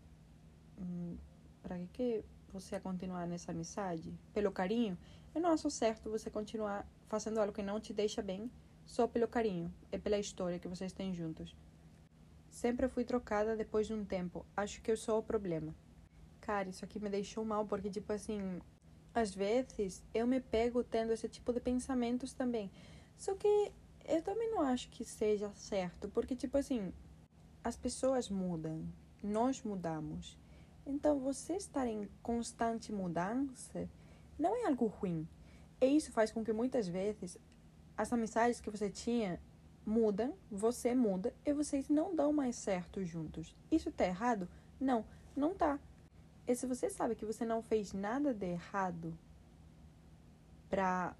Hum, 0.78 1.16
pra 1.62 1.76
que, 1.76 1.86
que 1.92 2.24
você 2.52 2.74
ia 2.74 2.80
continuar 2.80 3.26
nessa 3.26 3.52
amizade? 3.52 4.12
Pelo 4.32 4.50
carinho? 4.50 4.96
Eu 5.34 5.40
não 5.40 5.50
acho 5.50 5.70
certo 5.70 6.10
você 6.10 6.30
continuar 6.30 6.86
fazendo 7.08 7.38
algo 7.38 7.52
que 7.52 7.62
não 7.62 7.80
te 7.80 7.92
deixa 7.92 8.20
bem 8.20 8.50
só 8.84 9.06
pelo 9.06 9.28
carinho. 9.28 9.72
É 9.92 9.98
pela 9.98 10.18
história 10.18 10.58
que 10.58 10.68
vocês 10.68 10.92
têm 10.92 11.14
juntos. 11.14 11.56
Sempre 12.48 12.88
fui 12.88 13.04
trocada 13.04 13.56
depois 13.56 13.86
de 13.86 13.94
um 13.94 14.04
tempo. 14.04 14.44
Acho 14.56 14.82
que 14.82 14.90
eu 14.90 14.96
sou 14.96 15.18
o 15.18 15.22
problema. 15.22 15.74
Cara, 16.40 16.68
isso 16.68 16.84
aqui 16.84 16.98
me 16.98 17.08
deixou 17.08 17.44
mal, 17.44 17.64
porque, 17.64 17.88
tipo 17.88 18.12
assim, 18.12 18.60
às 19.14 19.34
vezes 19.34 20.02
eu 20.12 20.26
me 20.26 20.40
pego 20.40 20.82
tendo 20.82 21.12
esse 21.12 21.28
tipo 21.28 21.52
de 21.52 21.60
pensamentos 21.60 22.32
também. 22.32 22.70
Só 23.16 23.34
que 23.34 23.70
eu 24.04 24.22
também 24.22 24.50
não 24.50 24.62
acho 24.62 24.88
que 24.90 25.04
seja 25.04 25.50
certo, 25.54 26.08
porque, 26.08 26.34
tipo 26.34 26.58
assim, 26.58 26.92
as 27.62 27.76
pessoas 27.76 28.28
mudam, 28.28 28.84
nós 29.22 29.62
mudamos. 29.62 30.39
Então, 30.90 31.20
você 31.20 31.54
estar 31.54 31.86
em 31.86 32.08
constante 32.20 32.92
mudança 32.92 33.88
não 34.36 34.56
é 34.56 34.66
algo 34.66 34.86
ruim. 34.86 35.26
E 35.80 35.86
isso 35.86 36.10
faz 36.10 36.32
com 36.32 36.44
que 36.44 36.52
muitas 36.52 36.88
vezes 36.88 37.38
as 37.96 38.12
amizades 38.12 38.60
que 38.60 38.70
você 38.70 38.90
tinha 38.90 39.40
mudam, 39.86 40.34
você 40.50 40.92
muda 40.92 41.32
e 41.46 41.52
vocês 41.52 41.88
não 41.88 42.14
dão 42.14 42.32
mais 42.32 42.56
certo 42.56 43.04
juntos. 43.04 43.54
Isso 43.70 43.92
tá 43.92 44.04
errado? 44.04 44.48
Não, 44.80 45.04
não 45.36 45.54
tá. 45.54 45.78
E 46.46 46.56
se 46.56 46.66
você 46.66 46.90
sabe 46.90 47.14
que 47.14 47.24
você 47.24 47.44
não 47.44 47.62
fez 47.62 47.92
nada 47.92 48.34
de 48.34 48.46
errado 48.46 49.16
para 50.68 51.14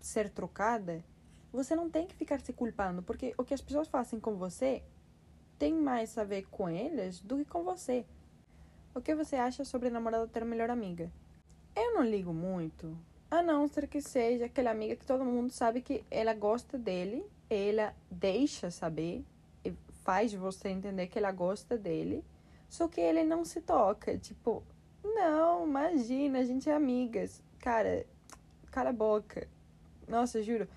ser 0.00 0.28
trocada, 0.28 1.02
você 1.50 1.74
não 1.74 1.88
tem 1.88 2.06
que 2.06 2.14
ficar 2.14 2.42
se 2.42 2.52
culpando, 2.52 3.02
porque 3.02 3.34
o 3.38 3.44
que 3.44 3.54
as 3.54 3.62
pessoas 3.62 3.88
fazem 3.88 4.20
com 4.20 4.36
você 4.36 4.82
tem 5.58 5.72
mais 5.72 6.18
a 6.18 6.24
ver 6.24 6.46
com 6.50 6.68
eles 6.68 7.20
do 7.20 7.38
que 7.38 7.46
com 7.46 7.62
você. 7.62 8.04
O 8.94 9.00
que 9.00 9.14
você 9.14 9.36
acha 9.36 9.64
sobre 9.64 9.88
namorado 9.88 10.28
ter 10.28 10.44
melhor 10.44 10.68
amiga? 10.68 11.10
Eu 11.74 11.94
não 11.94 12.04
ligo 12.04 12.32
muito, 12.32 12.94
a 13.30 13.42
não 13.42 13.66
ser 13.66 13.88
que 13.88 14.02
seja 14.02 14.44
aquela 14.44 14.70
amiga 14.70 14.94
que 14.94 15.06
todo 15.06 15.24
mundo 15.24 15.50
sabe 15.50 15.80
que 15.80 16.04
ela 16.10 16.34
gosta 16.34 16.76
dele, 16.76 17.24
ela 17.48 17.94
deixa 18.10 18.70
saber, 18.70 19.24
faz 20.02 20.34
você 20.34 20.68
entender 20.68 21.06
que 21.06 21.18
ela 21.18 21.32
gosta 21.32 21.78
dele, 21.78 22.22
só 22.68 22.86
que 22.86 23.00
ele 23.00 23.24
não 23.24 23.46
se 23.46 23.62
toca. 23.62 24.18
Tipo, 24.18 24.62
não, 25.02 25.66
imagina, 25.66 26.40
a 26.40 26.44
gente 26.44 26.68
é 26.68 26.74
amigas. 26.74 27.42
Cara, 27.60 28.04
cala 28.70 28.90
a 28.90 28.92
boca. 28.92 29.48
Nossa, 30.06 30.42
juro. 30.42 30.68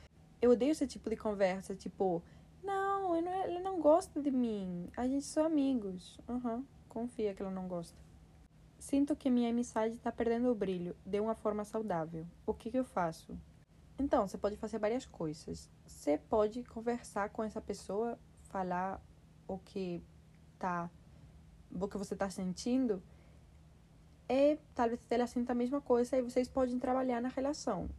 Eu 0.41 0.51
odeio 0.51 0.71
esse 0.71 0.87
tipo 0.87 1.09
de 1.09 1.17
conversa, 1.17 1.75
tipo, 1.75 2.23
não, 2.63 3.15
ele 3.17 3.59
não 3.59 3.81
gosta 3.81 4.21
de 4.21 4.31
mim. 4.31 4.89
A 4.95 5.05
gente 5.05 5.25
são 5.25 5.45
amigos. 5.45 6.17
Uhum, 6.29 6.63
confia 6.95 7.33
que 7.33 7.41
ela 7.41 7.51
não 7.51 7.67
gosta. 7.67 7.97
Sinto 8.79 9.15
que 9.15 9.29
minha 9.29 9.49
amizade 9.49 9.95
está 9.95 10.11
perdendo 10.11 10.49
o 10.49 10.55
brilho 10.55 10.95
de 11.05 11.19
uma 11.19 11.35
forma 11.35 11.65
saudável. 11.65 12.25
O 12.45 12.53
que, 12.53 12.71
que 12.71 12.79
eu 12.79 12.85
faço? 12.85 13.37
Então, 13.99 14.25
você 14.25 14.37
pode 14.37 14.55
fazer 14.55 14.79
várias 14.79 15.05
coisas. 15.05 15.69
Você 15.85 16.17
pode 16.17 16.63
conversar 16.63 17.29
com 17.31 17.43
essa 17.43 17.59
pessoa, 17.59 18.17
falar 18.43 19.01
o 19.45 19.57
que 19.57 20.01
tá, 20.57 20.89
o 21.69 21.87
que 21.87 21.97
você 21.97 22.13
está 22.13 22.29
sentindo, 22.29 23.03
e 24.29 24.57
talvez 24.73 25.01
ela 25.09 25.27
sinta 25.27 25.51
a 25.51 25.55
mesma 25.55 25.81
coisa 25.81 26.17
e 26.17 26.21
vocês 26.21 26.47
podem 26.47 26.79
trabalhar 26.79 27.21
na 27.21 27.29
relação 27.29 27.89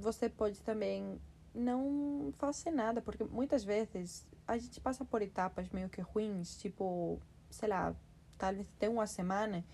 você 0.00 0.28
pode 0.28 0.60
também 0.62 1.20
não 1.54 2.32
fazer 2.36 2.70
nada, 2.70 3.02
porque 3.02 3.24
muitas 3.24 3.64
vezes 3.64 4.26
a 4.46 4.56
gente 4.56 4.80
passa 4.80 5.04
por 5.04 5.22
etapas 5.22 5.68
meio 5.70 5.88
que 5.88 6.00
ruins, 6.00 6.56
tipo, 6.56 7.20
sei 7.50 7.68
lá, 7.68 7.94
talvez 8.38 8.66
tem 8.78 8.88
uma 8.88 9.06
semana 9.06 9.64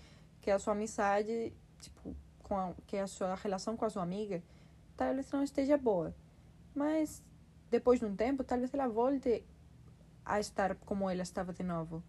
que 0.41 0.51
a 0.51 0.59
sua 0.59 0.73
amizade, 0.73 1.53
tipo, 1.79 2.15
com 2.43 2.55
a, 2.55 2.73
que 2.85 2.97
a 2.97 3.07
sua 3.07 3.35
relação 3.35 3.75
com 3.75 3.85
a 3.85 3.89
sua 3.89 4.03
amiga, 4.03 4.41
talvez 4.95 5.31
não 5.31 5.43
esteja 5.43 5.77
boa. 5.77 6.15
Mas 6.73 7.23
depois 7.69 7.99
de 7.99 8.05
um 8.05 8.15
tempo, 8.15 8.43
talvez 8.43 8.73
ela 8.73 8.87
volte 8.87 9.43
a 10.25 10.39
estar 10.39 10.75
como 10.75 11.09
ela 11.09 11.21
estava 11.21 11.53
de 11.53 11.63
novo. 11.63 12.03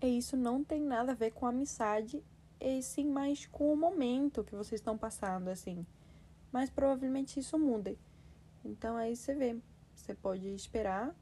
E 0.00 0.18
isso 0.18 0.36
não 0.36 0.62
tem 0.62 0.80
nada 0.82 1.12
a 1.12 1.14
ver 1.14 1.32
com 1.32 1.46
a 1.46 1.50
amizade, 1.50 2.22
e 2.60 2.82
sim 2.82 3.06
mais 3.10 3.46
com 3.46 3.72
o 3.72 3.76
momento 3.76 4.44
que 4.44 4.54
vocês 4.54 4.80
estão 4.80 4.96
passando, 4.96 5.48
assim 5.48 5.86
mas 6.56 6.70
provavelmente 6.70 7.38
isso 7.38 7.58
muda. 7.58 7.94
Então 8.66 8.96
aí 8.96 9.14
você 9.14 9.34
vê, 9.34 9.56
você 9.94 10.14
pode 10.14 10.46
esperar, 10.48 11.14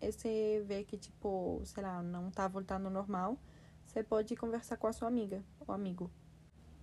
e 0.00 0.10
você 0.10 0.64
vê 0.66 0.82
que 0.84 0.96
tipo, 0.96 1.60
sei 1.64 1.82
lá, 1.82 2.02
não 2.02 2.30
tá 2.30 2.48
voltando 2.48 2.86
ao 2.86 2.92
normal, 2.92 3.38
você 3.84 4.02
pode 4.02 4.34
conversar 4.36 4.76
com 4.76 4.86
a 4.86 4.92
sua 4.92 5.08
amiga 5.08 5.42
ou 5.66 5.74
amigo. 5.74 6.10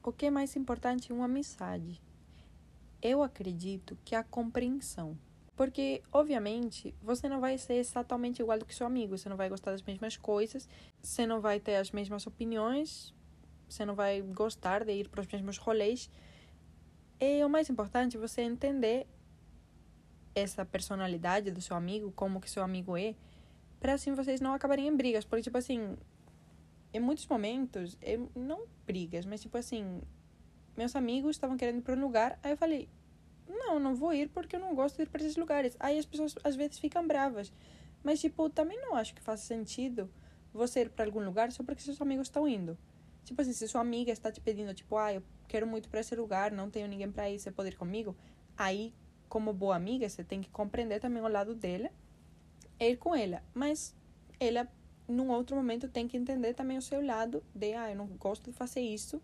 O 0.03 0.11
que 0.11 0.27
é 0.27 0.31
mais 0.31 0.55
importante 0.55 1.11
em 1.11 1.15
uma 1.15 1.25
amizade? 1.25 2.01
Eu 3.01 3.21
acredito 3.21 3.97
que 4.05 4.15
a 4.15 4.23
compreensão. 4.23 5.17
Porque, 5.55 6.01
obviamente, 6.11 6.95
você 7.01 7.29
não 7.29 7.39
vai 7.39 7.57
ser 7.57 7.75
exatamente 7.75 8.41
igual 8.41 8.57
do 8.57 8.65
que 8.65 8.73
seu 8.73 8.87
amigo. 8.87 9.17
Você 9.17 9.29
não 9.29 9.37
vai 9.37 9.49
gostar 9.49 9.71
das 9.71 9.83
mesmas 9.83 10.17
coisas, 10.17 10.67
você 11.01 11.27
não 11.27 11.39
vai 11.39 11.59
ter 11.59 11.75
as 11.75 11.91
mesmas 11.91 12.25
opiniões, 12.25 13.13
você 13.69 13.85
não 13.85 13.93
vai 13.93 14.21
gostar 14.21 14.83
de 14.83 14.91
ir 14.91 15.09
para 15.09 15.21
os 15.21 15.27
mesmos 15.27 15.57
rolês. 15.57 16.09
E 17.19 17.43
o 17.43 17.49
mais 17.49 17.69
importante 17.69 18.17
é 18.17 18.19
você 18.19 18.41
entender 18.41 19.07
essa 20.35 20.65
personalidade 20.65 21.51
do 21.51 21.61
seu 21.61 21.75
amigo, 21.75 22.11
como 22.11 22.41
que 22.41 22.49
seu 22.49 22.63
amigo 22.63 22.97
é, 22.97 23.15
para 23.79 23.93
assim 23.93 24.13
vocês 24.13 24.41
não 24.41 24.53
acabarem 24.53 24.87
em 24.87 24.95
brigas. 24.95 25.25
Porque, 25.25 25.43
tipo 25.43 25.57
assim, 25.57 25.97
em 26.93 26.99
muitos 26.99 27.27
momentos, 27.27 27.97
eu, 28.01 28.29
não 28.35 28.65
brigas, 28.85 29.25
mas 29.25 29.41
tipo 29.41 29.57
assim, 29.57 30.01
meus 30.75 30.95
amigos 30.95 31.31
estavam 31.31 31.57
querendo 31.57 31.79
ir 31.79 31.81
para 31.81 31.95
um 31.95 32.01
lugar, 32.01 32.39
aí 32.41 32.51
eu 32.51 32.57
falei, 32.57 32.89
não, 33.47 33.79
não 33.79 33.95
vou 33.95 34.13
ir 34.13 34.29
porque 34.29 34.55
eu 34.55 34.59
não 34.59 34.73
gosto 34.73 34.97
de 34.97 35.03
ir 35.03 35.09
para 35.09 35.21
esses 35.21 35.37
lugares. 35.37 35.75
Aí 35.79 35.97
as 35.97 36.05
pessoas 36.05 36.35
às 36.43 36.55
vezes 36.55 36.79
ficam 36.79 37.05
bravas. 37.05 37.51
Mas, 38.03 38.19
tipo, 38.19 38.49
também 38.49 38.79
não 38.81 38.95
acho 38.95 39.13
que 39.13 39.21
faça 39.21 39.45
sentido 39.45 40.09
você 40.53 40.81
ir 40.81 40.89
para 40.89 41.05
algum 41.05 41.23
lugar 41.23 41.51
só 41.51 41.63
porque 41.63 41.81
seus 41.81 42.01
amigos 42.01 42.27
estão 42.27 42.47
indo. 42.47 42.77
Tipo 43.23 43.41
assim, 43.41 43.53
se 43.53 43.67
sua 43.67 43.81
amiga 43.81 44.11
está 44.11 44.31
te 44.31 44.41
pedindo, 44.41 44.73
tipo, 44.73 44.97
ah, 44.97 45.13
eu 45.13 45.23
quero 45.47 45.65
muito 45.65 45.89
para 45.89 46.01
esse 46.01 46.15
lugar, 46.15 46.51
não 46.51 46.69
tenho 46.69 46.87
ninguém 46.87 47.09
para 47.09 47.29
ir, 47.29 47.39
você 47.39 47.51
pode 47.51 47.69
ir 47.69 47.77
comigo? 47.77 48.15
Aí, 48.57 48.93
como 49.33 49.51
boa 49.51 49.75
amiga, 49.75 50.07
você 50.07 50.23
tem 50.23 50.41
que 50.41 50.49
compreender 50.51 50.99
também 50.99 51.23
o 51.23 51.27
lado 51.27 51.55
dela 51.55 51.89
ir 52.79 52.97
com 52.97 53.15
ela. 53.15 53.41
Mas 53.51 53.95
ela, 54.39 54.71
num 55.07 55.31
outro 55.31 55.55
momento, 55.55 55.89
tem 55.89 56.07
que 56.07 56.15
entender 56.15 56.53
também 56.53 56.77
o 56.77 56.81
seu 56.83 57.03
lado 57.03 57.43
de, 57.55 57.73
ah, 57.73 57.89
eu 57.89 57.95
não 57.95 58.05
gosto 58.05 58.51
de 58.51 58.55
fazer 58.55 58.81
isso. 58.81 59.19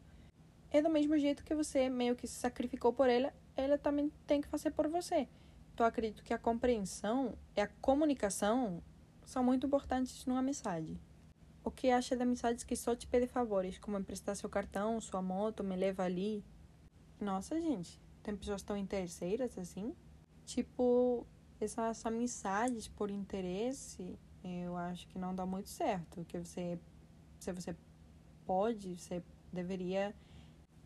É 0.72 0.82
do 0.82 0.90
mesmo 0.90 1.16
jeito 1.20 1.44
que 1.44 1.54
você 1.54 1.90
meio 1.90 2.16
que 2.16 2.26
se 2.26 2.40
sacrificou 2.40 2.92
por 2.92 3.08
ela, 3.08 3.32
ela 3.56 3.78
também 3.78 4.12
tem 4.26 4.42
que 4.42 4.48
fazer 4.48 4.72
por 4.72 4.88
você. 4.88 5.28
Então, 5.76 5.86
acredito 5.86 6.24
que 6.24 6.34
a 6.34 6.40
compreensão 6.40 7.36
e 7.56 7.62
a 7.62 7.68
comunicação 7.80 8.82
são 9.28 9.44
muito 9.44 9.68
importantes 9.68 10.26
numa 10.26 10.40
amizade. 10.40 11.00
O 11.64 11.70
que 11.70 11.92
acha 11.92 12.16
de 12.16 12.24
amizades 12.24 12.64
que 12.64 12.76
só 12.76 12.96
te 12.96 13.06
pedem 13.06 13.28
favores, 13.28 13.78
como 13.78 14.00
emprestar 14.00 14.36
seu 14.36 14.50
cartão, 14.50 15.00
sua 15.00 15.22
moto, 15.22 15.64
me 15.64 15.76
leva 15.76 16.02
ali? 16.02 16.44
Nossa, 17.22 17.62
gente, 17.62 18.02
tem 18.30 18.38
pessoas 18.38 18.62
tão 18.62 18.78
interesseiras 18.78 19.58
assim? 19.58 19.96
Tipo, 20.46 21.26
essas 21.60 22.06
amizades 22.06 22.88
por 22.88 23.10
interesse, 23.10 24.18
eu 24.44 24.78
acho 24.78 25.08
que 25.08 25.18
não 25.18 25.34
dá 25.34 25.46
muito 25.46 25.70
certo. 25.70 26.24
Que 26.26 26.38
você, 26.38 26.80
se 27.40 27.52
você 27.52 27.76
pode, 28.46 28.96
você 28.96 29.24
deveria 29.52 30.14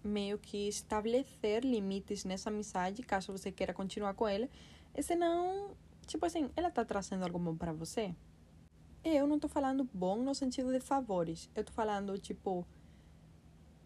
meio 0.04 0.38
que 0.38 0.68
estabelecer 0.70 1.64
limites 1.66 2.24
nessa 2.24 2.50
amizade, 2.50 3.04
caso 3.04 3.32
você 3.32 3.52
queira 3.52 3.74
continuar 3.74 4.14
com 4.14 4.28
ela. 4.28 4.50
E 4.96 5.04
senão, 5.04 5.72
tipo 6.08 6.26
assim, 6.26 6.50
ela 6.56 6.72
tá 6.72 6.86
trazendo 6.86 7.24
algo 7.24 7.40
bom 7.40 7.56
para 7.56 7.74
você? 7.74 8.16
Eu 9.04 9.28
não 9.28 9.38
tô 9.38 9.50
falando 9.50 9.90
bom 9.94 10.24
no 10.24 10.34
sentido 10.34 10.72
de 10.72 10.80
favores. 10.80 11.50
Eu 11.54 11.64
tô 11.66 11.74
falando, 11.74 12.18
tipo, 12.18 12.66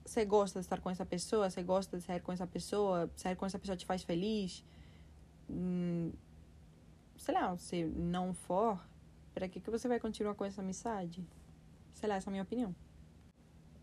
você 0.07 0.23
gosta 0.23 0.59
de 0.59 0.65
estar 0.65 0.79
com 0.79 0.89
essa 0.89 1.05
pessoa, 1.05 1.49
você 1.49 1.61
gosta 1.61 1.97
de 1.97 2.03
sair 2.03 2.21
com 2.21 2.31
essa 2.31 2.47
pessoa, 2.47 3.11
sair 3.15 3.35
com 3.35 3.45
essa 3.45 3.59
pessoa 3.59 3.75
te 3.75 3.85
faz 3.85 4.03
feliz. 4.03 4.63
Hum, 5.49 6.11
sei 7.17 7.33
lá, 7.33 7.55
se 7.57 7.83
não 7.83 8.33
for, 8.33 8.79
para 9.33 9.49
que, 9.49 9.59
que 9.59 9.69
você 9.69 9.87
vai 9.87 9.99
continuar 9.99 10.33
com 10.35 10.45
essa 10.45 10.61
amizade? 10.61 11.27
Sei 11.93 12.07
lá, 12.07 12.15
essa 12.15 12.29
é 12.29 12.31
a 12.31 12.31
minha 12.31 12.43
opinião. 12.43 12.73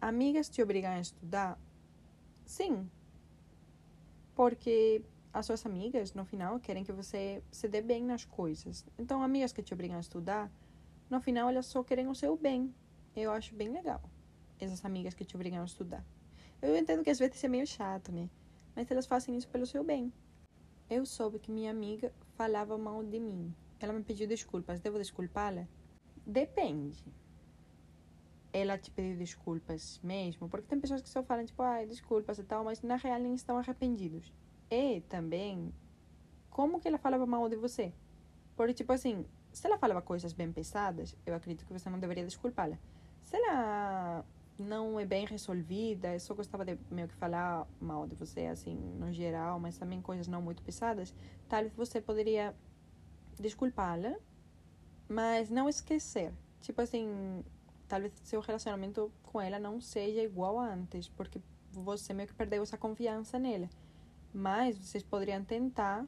Amigas 0.01 0.49
te 0.49 0.63
obrigam 0.63 0.93
a 0.93 1.01
estudar? 1.01 1.59
Sim, 2.47 2.91
porque 4.35 5.03
as 5.33 5.45
suas 5.45 5.65
amigas, 5.67 6.15
no 6.15 6.25
final, 6.25 6.59
querem 6.59 6.85
que 6.85 6.93
você 6.93 7.43
se 7.51 7.69
dê 7.69 7.83
bem 7.83 8.03
nas 8.03 8.25
coisas. 8.25 8.87
Então, 8.99 9.23
amigas 9.23 9.53
que 9.53 9.63
te 9.63 9.75
obrigam 9.75 9.99
a 9.99 10.01
estudar, 10.01 10.51
no 11.11 11.21
final, 11.21 11.51
elas 11.51 11.67
só 11.67 11.83
querem 11.83 12.09
o 12.09 12.15
seu 12.15 12.37
bem. 12.37 12.75
Eu 13.15 13.31
acho 13.31 13.55
bem 13.55 13.69
legal 13.69 14.03
essas 14.59 14.85
amigas 14.85 15.15
que 15.15 15.25
te 15.25 15.37
obrigam 15.37 15.63
a 15.63 15.65
estudar. 15.65 16.05
Eu 16.65 16.75
entendo 16.75 17.05
que 17.05 17.11
às 17.11 17.19
vezes 17.19 17.45
é 17.45 17.47
meio 17.47 17.67
chato, 17.67 18.11
né? 18.11 18.27
Mas 18.75 18.91
elas 18.91 19.05
fazem 19.05 19.37
isso 19.37 19.47
pelo 19.49 19.67
seu 19.67 19.85
bem. 19.85 20.11
Eu 20.89 21.05
soube 21.05 21.39
que 21.39 21.53
minha 21.53 21.71
amiga 21.71 22.11
falava 22.39 22.79
mal 22.79 23.05
de 23.05 23.21
mim. 23.21 23.55
Ela 23.79 23.93
me 23.93 24.03
pediu 24.03 24.27
desculpas. 24.27 24.81
Devo 24.81 24.97
desculpá-la? 24.97 25.69
Depende. 26.27 27.05
Ela 28.51 28.79
te 28.79 28.91
pediu 28.91 29.15
desculpas 29.15 30.01
mesmo? 30.03 30.49
Porque 30.49 30.67
tem 30.67 30.81
pessoas 30.81 31.03
que 31.03 31.09
só 31.11 31.23
falam, 31.23 31.45
tipo, 31.45 31.63
ah, 31.63 31.85
desculpas 31.85 32.39
e 32.39 32.45
tal, 32.45 32.65
mas 32.65 32.81
na 32.81 32.97
real 32.97 33.21
nem 33.21 33.35
estão 33.35 33.59
arrependidos. 33.59 34.33
E 34.71 35.03
também, 35.03 35.71
como 36.49 36.81
que 36.81 36.89
ela 36.89 36.97
falava 36.97 37.27
mal 37.27 37.47
de 37.47 37.57
você? 37.57 37.93
Porque, 38.57 38.73
tipo 38.73 38.91
assim, 38.91 39.27
se 39.53 39.67
ela 39.67 39.77
falava 39.77 40.01
coisas 40.01 40.33
bem 40.33 40.51
pesadas, 40.51 41.15
eu 41.27 41.35
acredito 41.35 41.67
que 41.67 41.75
você 41.75 41.91
não 41.91 42.01
deveria 42.01 42.25
desculpá-la. 42.25 42.79
Se 43.23 43.37
ela 43.37 44.25
não 44.59 44.99
é 45.01 45.05
bem 45.05 45.27
resolvida, 45.27 46.13
eu 46.13 46.21
só 46.21 46.35
gostava 46.35 46.65
de 46.65 46.79
meio 46.91 47.09
que 47.09 47.15
falar 47.15 47.67
mal 47.81 48.07
de 48.07 48.15
você, 48.15 48.47
assim, 48.47 48.77
no 48.77 49.13
geral, 49.13 49.59
mas 49.59 49.77
também 49.77 50.01
coisas 50.01 50.29
não 50.29 50.41
muito 50.41 50.63
pesadas, 50.63 51.15
talvez 51.49 51.73
você 51.75 52.01
poderia 52.01 52.55
desculpá-la, 53.39 54.15
mas 55.09 55.51
não 55.51 55.69
esquecer. 55.69 56.33
Tipo 56.61 56.83
assim, 56.83 57.45
talvez 57.89 58.13
seu 58.23 58.41
relacionamento 58.41 59.13
com 59.23 59.41
ela 59.41 59.59
não 59.59 59.81
seja 59.81 60.23
igual 60.23 60.59
a 60.59 60.73
antes, 60.73 61.09
porque 61.09 61.41
você 61.71 62.15
meio 62.15 62.29
que 62.29 62.35
perdeu 62.35 62.63
essa 62.63 62.79
confiança 62.79 63.39
nela. 63.39 63.69
Mas 64.33 64.79
vocês 64.79 65.03
poderiam 65.03 65.45
tentar 65.45 66.07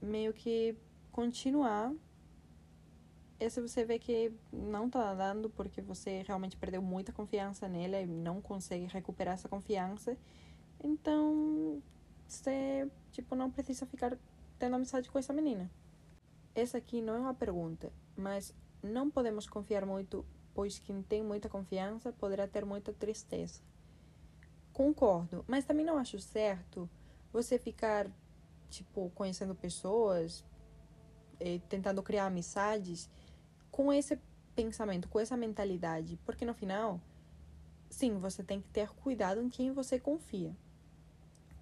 meio 0.00 0.32
que 0.32 0.76
continuar. 1.12 1.92
E 3.40 3.48
se 3.48 3.60
você 3.60 3.84
vê 3.84 3.98
que 3.98 4.32
não 4.52 4.90
tá 4.90 5.14
dando 5.14 5.48
porque 5.50 5.80
você 5.80 6.22
realmente 6.26 6.56
perdeu 6.56 6.82
muita 6.82 7.12
confiança 7.12 7.68
nela 7.68 8.00
e 8.00 8.06
não 8.06 8.40
consegue 8.40 8.86
recuperar 8.86 9.34
essa 9.34 9.48
confiança, 9.48 10.16
então 10.82 11.80
você 12.26 12.90
tipo 13.12 13.36
não 13.36 13.50
precisa 13.50 13.86
ficar 13.86 14.18
tendo 14.58 14.74
amizade 14.74 15.08
com 15.08 15.18
essa 15.18 15.32
menina. 15.32 15.70
Essa 16.52 16.78
aqui 16.78 17.00
não 17.00 17.14
é 17.14 17.18
uma 17.20 17.34
pergunta, 17.34 17.92
mas 18.16 18.52
não 18.82 19.08
podemos 19.08 19.46
confiar 19.48 19.86
muito, 19.86 20.26
pois 20.52 20.80
quem 20.80 21.00
tem 21.02 21.22
muita 21.22 21.48
confiança 21.48 22.12
poderá 22.12 22.48
ter 22.48 22.64
muita 22.64 22.92
tristeza. 22.92 23.62
Concordo, 24.72 25.44
mas 25.46 25.64
também 25.64 25.86
não 25.86 25.96
acho 25.96 26.18
certo 26.18 26.90
você 27.32 27.56
ficar, 27.56 28.10
tipo, 28.68 29.10
conhecendo 29.14 29.54
pessoas, 29.54 30.44
tentando 31.68 32.02
criar 32.02 32.26
amizades 32.26 33.08
com 33.78 33.92
esse 33.92 34.18
pensamento, 34.56 35.08
com 35.08 35.20
essa 35.20 35.36
mentalidade, 35.36 36.18
porque 36.24 36.44
no 36.44 36.52
final, 36.52 37.00
sim, 37.88 38.18
você 38.18 38.42
tem 38.42 38.60
que 38.60 38.68
ter 38.70 38.88
cuidado 38.88 39.40
em 39.40 39.48
quem 39.48 39.70
você 39.70 40.00
confia. 40.00 40.52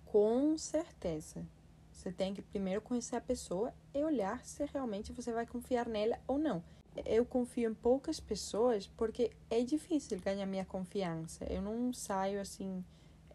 Com 0.07 0.57
certeza. 0.57 1.46
Você 1.92 2.11
tem 2.11 2.33
que 2.33 2.40
primeiro 2.40 2.81
conhecer 2.81 3.16
a 3.16 3.20
pessoa 3.20 3.70
e 3.92 4.02
olhar 4.02 4.42
se 4.46 4.64
realmente 4.64 5.12
você 5.12 5.31
vai 5.31 5.46
confiar 5.46 5.87
nela 5.87 6.18
ou 6.26 6.38
não. 6.38 6.64
Eu 7.05 7.26
confio 7.26 7.70
em 7.70 7.74
poucas 7.74 8.18
pessoas 8.18 8.87
porque 8.87 9.31
é 9.50 9.61
difícil 9.61 10.18
ganhar 10.18 10.46
minha 10.46 10.64
confiança. 10.64 11.44
Eu 11.52 11.61
não 11.61 11.92
saio 11.92 12.40
assim 12.40 12.83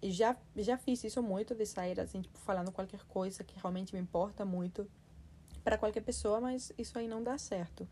já, 0.02 0.36
já 0.56 0.76
fiz 0.76 1.04
isso 1.04 1.22
muito, 1.22 1.54
de 1.54 1.68
sair 1.68 2.00
assim, 2.00 2.22
tipo, 2.22 2.40
falando 2.40 2.72
qualquer 2.72 3.04
coisa 3.04 3.44
que 3.44 3.60
realmente 3.60 3.94
me 3.94 4.02
importa 4.02 4.44
muito 4.44 4.90
para 5.64 5.78
qualquer 5.78 6.02
pessoa, 6.02 6.42
mas 6.42 6.74
isso 6.80 6.98
aí 6.98 7.08
não 7.08 7.22
dá 7.22 7.38
certo. 7.38 7.88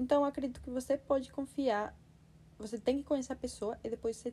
Então, 0.00 0.24
acredito 0.24 0.62
que 0.62 0.70
você 0.70 0.96
pode 0.96 1.30
confiar, 1.30 1.94
você 2.58 2.78
tem 2.78 2.96
que 2.96 3.04
conhecer 3.04 3.34
a 3.34 3.36
pessoa 3.36 3.78
e 3.84 3.90
depois 3.90 4.16
você 4.16 4.32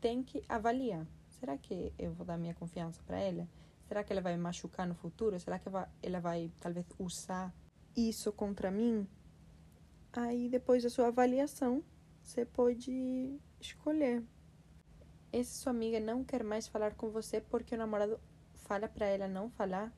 tem 0.00 0.22
que 0.22 0.42
avaliar. 0.48 1.06
Será 1.28 1.58
que 1.58 1.92
eu 1.98 2.14
vou 2.14 2.24
dar 2.24 2.38
minha 2.38 2.54
confiança 2.54 3.02
para 3.06 3.20
ela? 3.20 3.46
Será 3.86 4.02
que 4.02 4.14
ela 4.14 4.22
vai 4.22 4.34
me 4.34 4.42
machucar 4.42 4.88
no 4.88 4.94
futuro? 4.94 5.38
Será 5.38 5.58
que 5.58 5.68
ela 5.68 6.20
vai, 6.20 6.50
talvez, 6.58 6.86
usar 6.98 7.54
isso 7.94 8.32
contra 8.32 8.70
mim? 8.70 9.06
Aí, 10.10 10.48
depois 10.48 10.82
da 10.82 10.88
sua 10.88 11.08
avaliação, 11.08 11.84
você 12.22 12.46
pode 12.46 13.38
escolher 13.60 14.24
essa 15.30 15.64
sua 15.64 15.70
amiga 15.70 16.00
não 16.00 16.24
quer 16.24 16.42
mais 16.42 16.66
falar 16.66 16.94
com 16.94 17.10
você 17.10 17.42
porque 17.42 17.74
o 17.74 17.78
namorado 17.78 18.18
fala 18.54 18.88
para 18.88 19.04
ela 19.04 19.28
não 19.28 19.50
falar. 19.50 19.92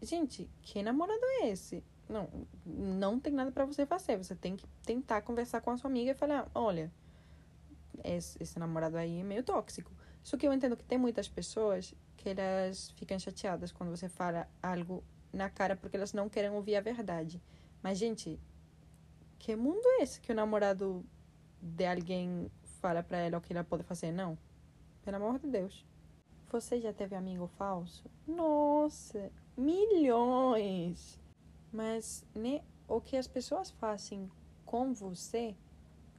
Gente, 0.00 0.48
que 0.62 0.80
namorado 0.80 1.24
é 1.42 1.48
esse? 1.48 1.82
Não, 2.08 2.28
não 2.64 3.18
tem 3.18 3.32
nada 3.32 3.50
para 3.50 3.64
você 3.64 3.84
fazer. 3.84 4.16
Você 4.16 4.34
tem 4.34 4.56
que 4.56 4.66
tentar 4.84 5.22
conversar 5.22 5.60
com 5.60 5.70
a 5.70 5.76
sua 5.76 5.90
amiga 5.90 6.12
e 6.12 6.14
falar: 6.14 6.48
olha, 6.54 6.90
esse, 8.04 8.40
esse 8.42 8.58
namorado 8.58 8.96
aí 8.96 9.20
é 9.20 9.24
meio 9.24 9.42
tóxico. 9.42 9.90
Só 10.22 10.36
que 10.36 10.46
eu 10.46 10.52
entendo 10.52 10.76
que 10.76 10.84
tem 10.84 10.98
muitas 10.98 11.28
pessoas 11.28 11.94
que 12.16 12.28
elas 12.28 12.90
ficam 12.90 13.18
chateadas 13.18 13.72
quando 13.72 13.90
você 13.90 14.08
fala 14.08 14.48
algo 14.62 15.04
na 15.32 15.50
cara 15.50 15.76
porque 15.76 15.96
elas 15.96 16.12
não 16.12 16.28
querem 16.28 16.50
ouvir 16.50 16.76
a 16.76 16.80
verdade. 16.80 17.40
Mas, 17.82 17.98
gente, 17.98 18.40
que 19.38 19.54
mundo 19.54 19.82
é 19.98 20.02
esse 20.02 20.20
que 20.20 20.32
o 20.32 20.34
namorado 20.34 21.04
de 21.60 21.86
alguém 21.86 22.50
fala 22.80 23.02
para 23.02 23.18
ela 23.18 23.38
o 23.38 23.40
que 23.40 23.52
ela 23.52 23.64
pode 23.64 23.82
fazer, 23.84 24.12
não. 24.12 24.36
Pelo 25.02 25.16
amor 25.16 25.38
de 25.38 25.46
Deus. 25.48 25.84
Você 26.50 26.80
já 26.80 26.92
teve 26.92 27.14
amigo 27.14 27.46
falso? 27.46 28.04
Nossa, 28.26 29.30
milhões! 29.56 31.20
Mas 31.72 32.24
né, 32.34 32.62
o 32.88 33.00
que 33.00 33.16
as 33.16 33.26
pessoas 33.26 33.70
fazem 33.70 34.30
com 34.64 34.92
você 34.92 35.54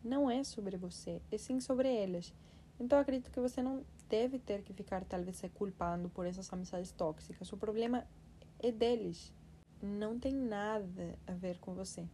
não 0.04 0.30
é 0.30 0.44
sobre 0.44 0.78
você, 0.78 1.22
é 1.32 1.38
sim 1.38 1.60
sobre 1.60 1.94
elas. 1.94 2.34
Então 2.80 3.00
acredito 3.00 3.32
que 3.32 3.40
você 3.40 3.62
não 3.62 3.84
deve 4.08 4.40
ter 4.40 4.62
que 4.62 4.74
ficar 4.74 5.04
talvez 5.04 5.38
se 5.38 5.50
culpando 5.50 6.10
por 6.10 6.26
essas 6.26 6.52
amizades 6.54 6.92
tóxicas. 6.92 7.52
O 7.52 7.58
problema 7.58 8.06
é 8.60 8.72
deles. 8.72 9.34
Não 9.82 10.18
tem 10.20 10.34
nada 10.34 11.18
a 11.28 11.34
ver 11.34 11.60
com 11.60 11.74
você 11.74 12.08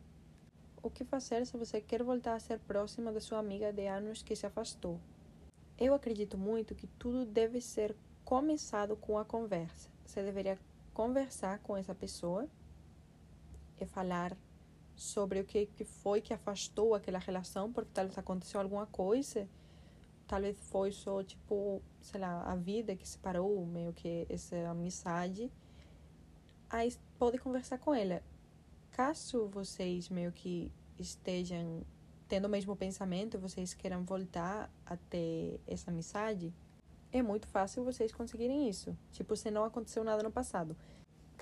o 0.84 0.90
que 0.90 1.06
fazer 1.06 1.46
se 1.46 1.56
você 1.56 1.80
quer 1.80 2.04
voltar 2.04 2.36
a 2.36 2.40
ser 2.40 2.60
próxima 2.60 3.10
da 3.10 3.22
sua 3.22 3.40
amiga 3.40 3.72
de 3.72 3.88
anos 3.88 4.22
que 4.22 4.36
se 4.36 4.46
afastou. 4.46 5.00
Eu 5.78 5.94
acredito 5.94 6.38
muito 6.38 6.76
que 6.76 6.88
tudo 6.88 7.26
deve 7.26 7.62
ser 7.62 7.96
começado 8.26 8.98
com 8.98 9.18
a 9.18 9.24
conversa. 9.24 9.90
Você 10.06 10.22
deveria 10.22 10.60
conversar 10.94 11.60
com 11.60 11.78
essa 11.78 11.96
pessoa 11.96 12.48
e 13.80 13.86
falar 13.86 14.36
sobre 14.96 15.40
o 15.40 15.44
que, 15.44 15.66
que 15.66 15.84
foi 15.84 16.22
que 16.22 16.34
afastou 16.34 16.94
aquela 16.94 17.20
relação, 17.20 17.72
porque 17.72 17.92
talvez 17.94 18.18
aconteceu 18.18 18.60
alguma 18.60 18.86
coisa, 18.86 19.48
talvez 20.28 20.58
foi 20.58 20.92
só, 20.92 21.24
tipo, 21.24 21.82
sei 22.02 22.20
lá, 22.20 22.44
a 22.44 22.56
vida 22.56 22.96
que 22.96 23.08
separou 23.08 23.66
meio 23.66 23.94
que 23.94 24.26
essa 24.30 24.56
amizade. 24.70 25.52
Aí 26.70 26.94
pode 27.18 27.38
conversar 27.38 27.78
com 27.78 27.94
ela 27.94 28.22
caso 28.92 29.48
vocês 29.48 30.08
meio 30.10 30.32
que 30.32 30.72
estejam 31.00 31.84
tendo 32.28 32.46
o 32.46 32.50
mesmo 32.50 32.76
pensamento, 32.76 33.40
vocês 33.40 33.74
queiram 33.74 34.04
voltar 34.04 34.72
a 34.86 34.96
ter 34.96 35.60
essa 35.68 35.92
amizade, 35.92 36.54
é 37.12 37.22
muito 37.22 37.48
fácil 37.48 37.84
vocês 37.84 38.12
conseguirem 38.12 38.70
isso. 38.70 38.98
Tipo, 39.12 39.36
se 39.36 39.52
não 39.52 39.64
aconteceu 39.64 40.04
nada 40.04 40.24
no 40.24 40.32
passado. 40.32 40.76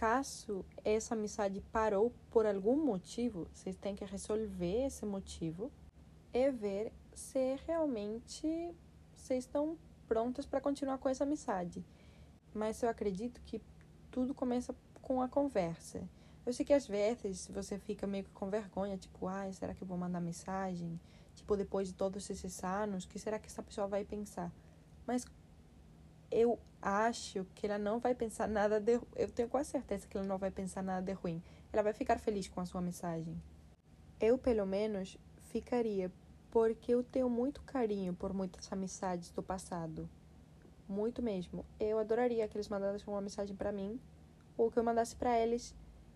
Caso 0.02 0.66
essa 0.84 1.14
amizade 1.14 1.62
parou 1.72 2.12
por 2.32 2.48
algum 2.48 2.76
motivo, 2.76 3.48
vocês 3.54 3.76
têm 3.76 3.96
que 3.96 4.04
resolver 4.04 4.88
esse 4.88 5.06
motivo 5.06 5.72
e 6.34 6.50
ver 6.50 6.92
se 7.14 7.56
realmente 7.68 8.76
vocês 9.16 9.44
estão 9.44 9.78
prontos 10.08 10.48
para 10.48 10.60
continuar 10.60 10.98
com 10.98 11.08
essa 11.08 11.24
amizade. 11.24 11.86
Mas 12.52 12.82
eu 12.82 12.90
acredito 12.90 13.40
que 13.42 13.62
tudo 14.10 14.34
começa 14.34 14.74
com 15.04 15.22
a 15.22 15.28
conversa. 15.28 16.02
Eu 16.48 16.52
sei 16.52 16.66
que 16.66 16.74
às 16.74 16.88
vezes 16.88 17.48
você 17.54 17.78
fica 17.78 18.08
meio 18.08 18.24
que 18.24 18.32
com 18.32 18.50
vergonha, 18.50 18.98
tipo, 18.98 19.28
ai, 19.28 19.54
será 19.54 19.76
que 19.76 19.84
eu 19.84 19.88
vou 19.88 20.00
mandar 20.00 20.20
mensagem? 20.20 21.00
Tipo, 21.36 21.56
depois 21.56 21.90
de 21.90 21.94
todos 21.94 22.28
esses 22.28 22.64
anos, 22.64 23.04
o 23.04 23.08
que 23.08 23.20
será 23.20 23.38
que 23.38 23.46
essa 23.46 23.62
pessoa 23.62 23.86
vai 23.86 24.04
pensar? 24.04 24.52
Mas 25.06 25.28
eu 26.32 26.58
acho 26.82 27.46
que 27.54 27.68
ela 27.68 27.78
não 27.78 28.00
vai 28.00 28.16
pensar 28.16 28.48
nada 28.48 28.80
de 28.80 29.00
eu 29.16 29.30
tenho 29.30 29.50
quase 29.50 29.70
certeza 29.70 30.08
que 30.08 30.18
ela 30.18 30.26
não 30.26 30.38
vai 30.38 30.50
pensar 30.50 30.82
nada 30.82 31.06
de 31.06 31.14
ruim. 31.14 31.42
Ela 31.72 31.84
vai 31.84 31.94
ficar 31.94 32.20
feliz 32.20 32.48
com 32.48 32.62
a 32.62 32.66
sua 32.66 32.82
mensagem. 32.82 33.42
Eu, 34.20 34.38
pelo 34.38 34.66
menos, 34.66 35.18
ficaria, 35.50 36.12
porque 36.50 36.94
eu 36.94 37.04
tenho 37.04 37.30
muito 37.30 37.62
carinho 37.64 38.14
por 38.14 38.34
muitas 38.34 38.72
amizades 38.72 39.32
do 39.32 39.44
passado. 39.44 40.10
Muito 40.88 41.22
mesmo. 41.22 41.66
Eu 41.80 42.00
adoraria 42.00 42.48
que 42.48 42.58
eles 42.58 42.70
mandassem 42.70 43.08
uma 43.08 43.22
mensagem 43.22 43.56
para 43.56 43.72
mim 43.72 44.00
ou 44.58 44.72
que 44.72 44.78
eu 44.78 44.84
mandasse 44.84 45.16
para 45.16 45.40
eles 45.40 45.76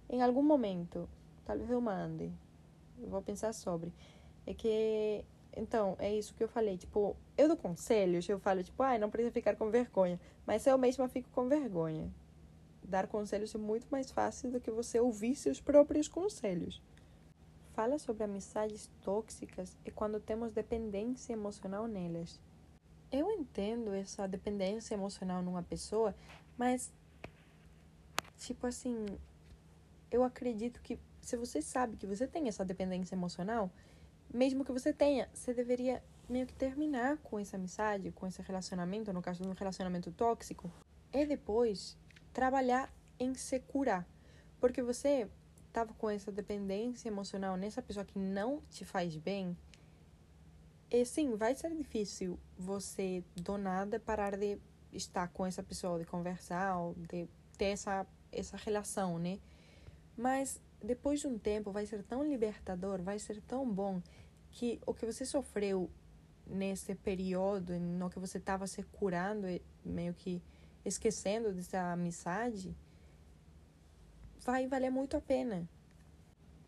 em 0.10 0.22
algum 0.22 0.44
momento, 0.44 1.10
talvez 1.46 1.70
eu 1.70 1.82
mande, 1.82 2.32
eu 3.00 3.10
vou 3.10 3.22
pensar 3.22 3.54
sobre, 3.54 3.92
é 4.46 4.54
que 4.54 5.26
Então, 5.56 5.96
é 6.00 6.14
isso 6.14 6.34
que 6.34 6.44
eu 6.44 6.48
falei. 6.48 6.78
Tipo, 6.78 7.16
eu 7.38 7.48
dou 7.48 7.58
conselhos, 7.58 8.28
eu 8.28 8.40
falo, 8.40 8.64
tipo, 8.64 8.84
ai, 8.84 8.98
ah, 8.98 9.00
não 9.00 9.10
precisa 9.10 9.32
ficar 9.32 9.56
com 9.56 9.70
vergonha. 9.70 10.20
Mas 10.46 10.68
eu 10.68 10.78
mesma 10.78 11.08
fico 11.08 11.30
com 11.30 11.48
vergonha. 11.48 12.12
Dar 12.84 13.08
conselhos 13.08 13.56
é 13.56 13.58
muito 13.58 13.88
mais 13.90 14.12
fácil 14.12 14.52
do 14.52 14.60
que 14.60 14.70
você 14.70 15.00
ouvir 15.00 15.36
seus 15.36 15.62
próprios 15.62 16.08
conselhos. 16.08 16.82
Fala 17.74 17.98
sobre 17.98 18.24
amizades 18.24 18.90
tóxicas 19.02 19.78
e 19.86 19.92
quando 19.92 20.20
temos 20.20 20.52
dependência 20.52 21.34
emocional 21.34 21.88
nelas. 21.88 22.40
Eu 23.12 23.32
entendo 23.32 23.94
essa 23.94 24.28
dependência 24.28 24.94
emocional 24.94 25.42
numa 25.42 25.64
pessoa, 25.64 26.16
mas, 26.58 26.92
tipo 28.38 28.68
assim, 28.68 29.06
eu 30.12 30.24
acredito 30.24 30.82
que 30.82 31.00
se 31.22 31.36
você 31.36 31.62
sabe 31.62 31.98
que 31.98 32.06
você 32.06 32.28
tem 32.28 32.48
essa 32.48 32.64
dependência 32.64 33.16
emocional, 33.16 33.72
mesmo 34.34 34.66
que 34.66 34.72
você 34.72 34.94
tenha, 34.94 35.30
você 35.34 35.54
deveria 35.54 36.04
meio 36.28 36.48
que 36.48 36.54
terminar 36.54 37.18
com 37.18 37.40
essa 37.40 37.56
amizade, 37.56 38.12
com 38.12 38.28
esse 38.28 38.42
relacionamento, 38.42 39.14
no 39.14 39.22
caso 39.22 39.44
de 39.44 39.50
um 39.50 39.54
relacionamento 39.54 40.12
tóxico, 40.12 40.72
e 41.14 41.26
depois 41.26 41.98
trabalhar 42.34 42.92
em 43.20 43.34
se 43.36 43.60
curar. 43.60 44.08
Porque 44.60 44.82
você 44.82 45.30
estava 45.68 45.94
com 45.94 46.10
essa 46.10 46.32
dependência 46.32 47.08
emocional 47.08 47.56
nessa 47.56 47.82
pessoa 47.82 48.06
que 48.06 48.18
não 48.18 48.62
te 48.70 48.84
faz 48.84 49.16
bem, 49.16 49.56
e 50.90 51.04
sim, 51.06 51.36
vai 51.36 51.56
ser 51.56 51.76
difícil 51.76 52.40
você 52.58 53.24
do 53.36 53.58
nada 53.58 54.00
parar 54.00 54.38
de 54.38 54.60
estar 54.94 55.28
com 55.30 55.46
essa 55.46 55.64
pessoa, 55.64 56.00
de 56.00 56.06
conversar, 56.06 56.76
de 57.10 57.28
ter 57.58 57.66
essa, 57.66 58.06
essa 58.32 58.56
relação, 58.56 59.18
né? 59.18 59.40
Mas 60.16 60.62
depois 60.86 61.20
de 61.20 61.28
um 61.28 61.38
tempo 61.38 61.72
vai 61.72 61.86
ser 61.86 62.04
tão 62.04 62.24
libertador, 62.24 63.02
vai 63.02 63.20
ser 63.20 63.42
tão 63.42 63.70
bom 63.70 64.02
que 64.52 64.80
o 64.86 64.94
que 64.94 65.06
você 65.06 65.26
sofreu 65.26 65.90
nesse 66.48 66.96
período, 66.96 67.78
no 67.80 68.10
que 68.10 68.20
você 68.20 68.38
estava 68.38 68.68
se 68.68 68.84
curando, 68.84 69.48
meio 69.84 70.14
que 70.14 70.42
esquecendo 70.86 71.52
dessa 71.52 71.92
amizade, 71.92 72.76
vai 74.40 74.68
valer 74.68 74.92
muito 74.92 75.18
a 75.18 75.22
pena. 75.22 75.68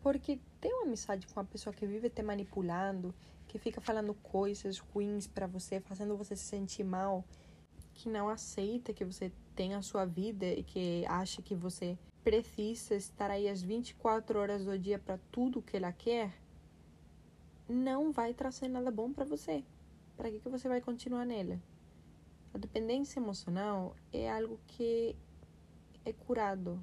Porque 0.00 0.38
ter 0.60 0.72
uma 0.72 0.84
amizade 0.84 1.26
com 1.26 1.40
uma 1.40 1.46
pessoa 1.46 1.72
que 1.72 1.86
vive 1.86 2.10
te 2.10 2.22
manipulando, 2.22 3.14
que 3.46 3.58
fica 3.58 3.80
falando 3.80 4.14
coisas 4.14 4.78
ruins 4.78 5.26
para 5.26 5.46
você, 5.46 5.80
fazendo 5.80 6.16
você 6.16 6.36
se 6.36 6.44
sentir 6.44 6.84
mal, 6.84 7.24
que 7.94 8.08
não 8.08 8.28
aceita 8.28 8.92
que 8.92 9.04
você 9.04 9.32
tem 9.54 9.74
a 9.74 9.82
sua 9.82 10.04
vida 10.04 10.46
e 10.46 10.62
que 10.62 11.04
acha 11.06 11.42
que 11.42 11.54
você 11.54 11.96
precisa 12.28 12.94
estar 12.94 13.30
aí 13.30 13.48
as 13.48 13.62
24 13.62 14.38
horas 14.38 14.62
do 14.62 14.78
dia 14.78 14.98
para 14.98 15.18
tudo 15.32 15.62
que 15.62 15.78
ela 15.78 15.90
quer, 15.90 16.38
não 17.66 18.12
vai 18.12 18.34
trazer 18.34 18.68
nada 18.68 18.90
bom 18.90 19.10
para 19.14 19.24
você. 19.24 19.64
Para 20.14 20.30
que, 20.30 20.38
que 20.38 20.48
você 20.50 20.68
vai 20.68 20.82
continuar 20.82 21.24
nela? 21.24 21.58
A 22.52 22.58
dependência 22.58 23.18
emocional 23.18 23.96
é 24.12 24.30
algo 24.30 24.60
que 24.66 25.16
é 26.04 26.12
curado 26.12 26.78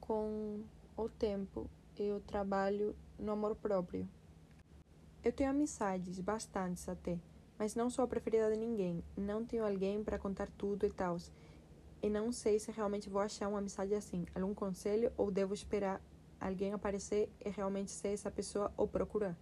com 0.00 0.64
o 0.96 1.06
tempo 1.06 1.68
e 1.98 2.10
o 2.10 2.20
trabalho 2.20 2.96
no 3.18 3.32
amor 3.32 3.56
próprio. 3.56 4.08
Eu 5.22 5.32
tenho 5.34 5.50
amizades, 5.50 6.18
bastantes 6.18 6.88
até, 6.88 7.20
mas 7.58 7.74
não 7.74 7.90
sou 7.90 8.06
a 8.06 8.08
preferida 8.08 8.50
de 8.50 8.56
ninguém. 8.56 9.04
Não 9.14 9.44
tenho 9.44 9.66
alguém 9.66 10.02
para 10.02 10.18
contar 10.18 10.48
tudo 10.56 10.86
e 10.86 10.90
tal. 10.90 11.18
E 12.06 12.08
não 12.08 12.30
sei 12.30 12.60
se 12.60 12.70
realmente 12.70 13.10
vou 13.10 13.20
achar 13.20 13.48
uma 13.48 13.58
amizade 13.58 13.92
assim. 13.92 14.24
Algum 14.32 14.54
conselho 14.54 15.12
ou 15.16 15.28
devo 15.28 15.52
esperar 15.52 16.00
alguém 16.40 16.72
aparecer 16.72 17.28
e 17.44 17.50
realmente 17.50 17.90
ser 17.90 18.10
essa 18.10 18.30
pessoa 18.30 18.72
ou 18.76 18.86
procurar? 18.86 19.36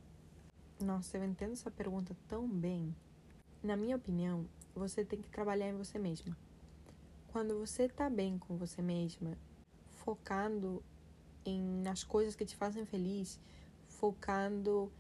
Nossa, 0.80 1.18
eu 1.18 1.24
entendo 1.24 1.52
essa 1.52 1.70
pergunta 1.70 2.16
tão 2.26 2.48
bem. 2.48 2.96
Na 3.62 3.76
minha 3.76 3.96
opinião, 3.96 4.46
você 4.74 5.04
tem 5.04 5.20
que 5.20 5.28
trabalhar 5.28 5.68
em 5.68 5.76
você 5.76 5.98
mesma. 5.98 6.34
Quando 7.28 7.58
você 7.58 7.82
está 7.82 8.08
bem 8.08 8.38
com 8.38 8.56
você 8.56 8.80
mesma, 8.80 9.36
focando 9.90 10.82
em, 11.44 11.60
nas 11.82 12.02
coisas 12.02 12.34
que 12.34 12.46
te 12.46 12.56
fazem 12.56 12.86
feliz, 12.86 13.38
focando 13.88 14.90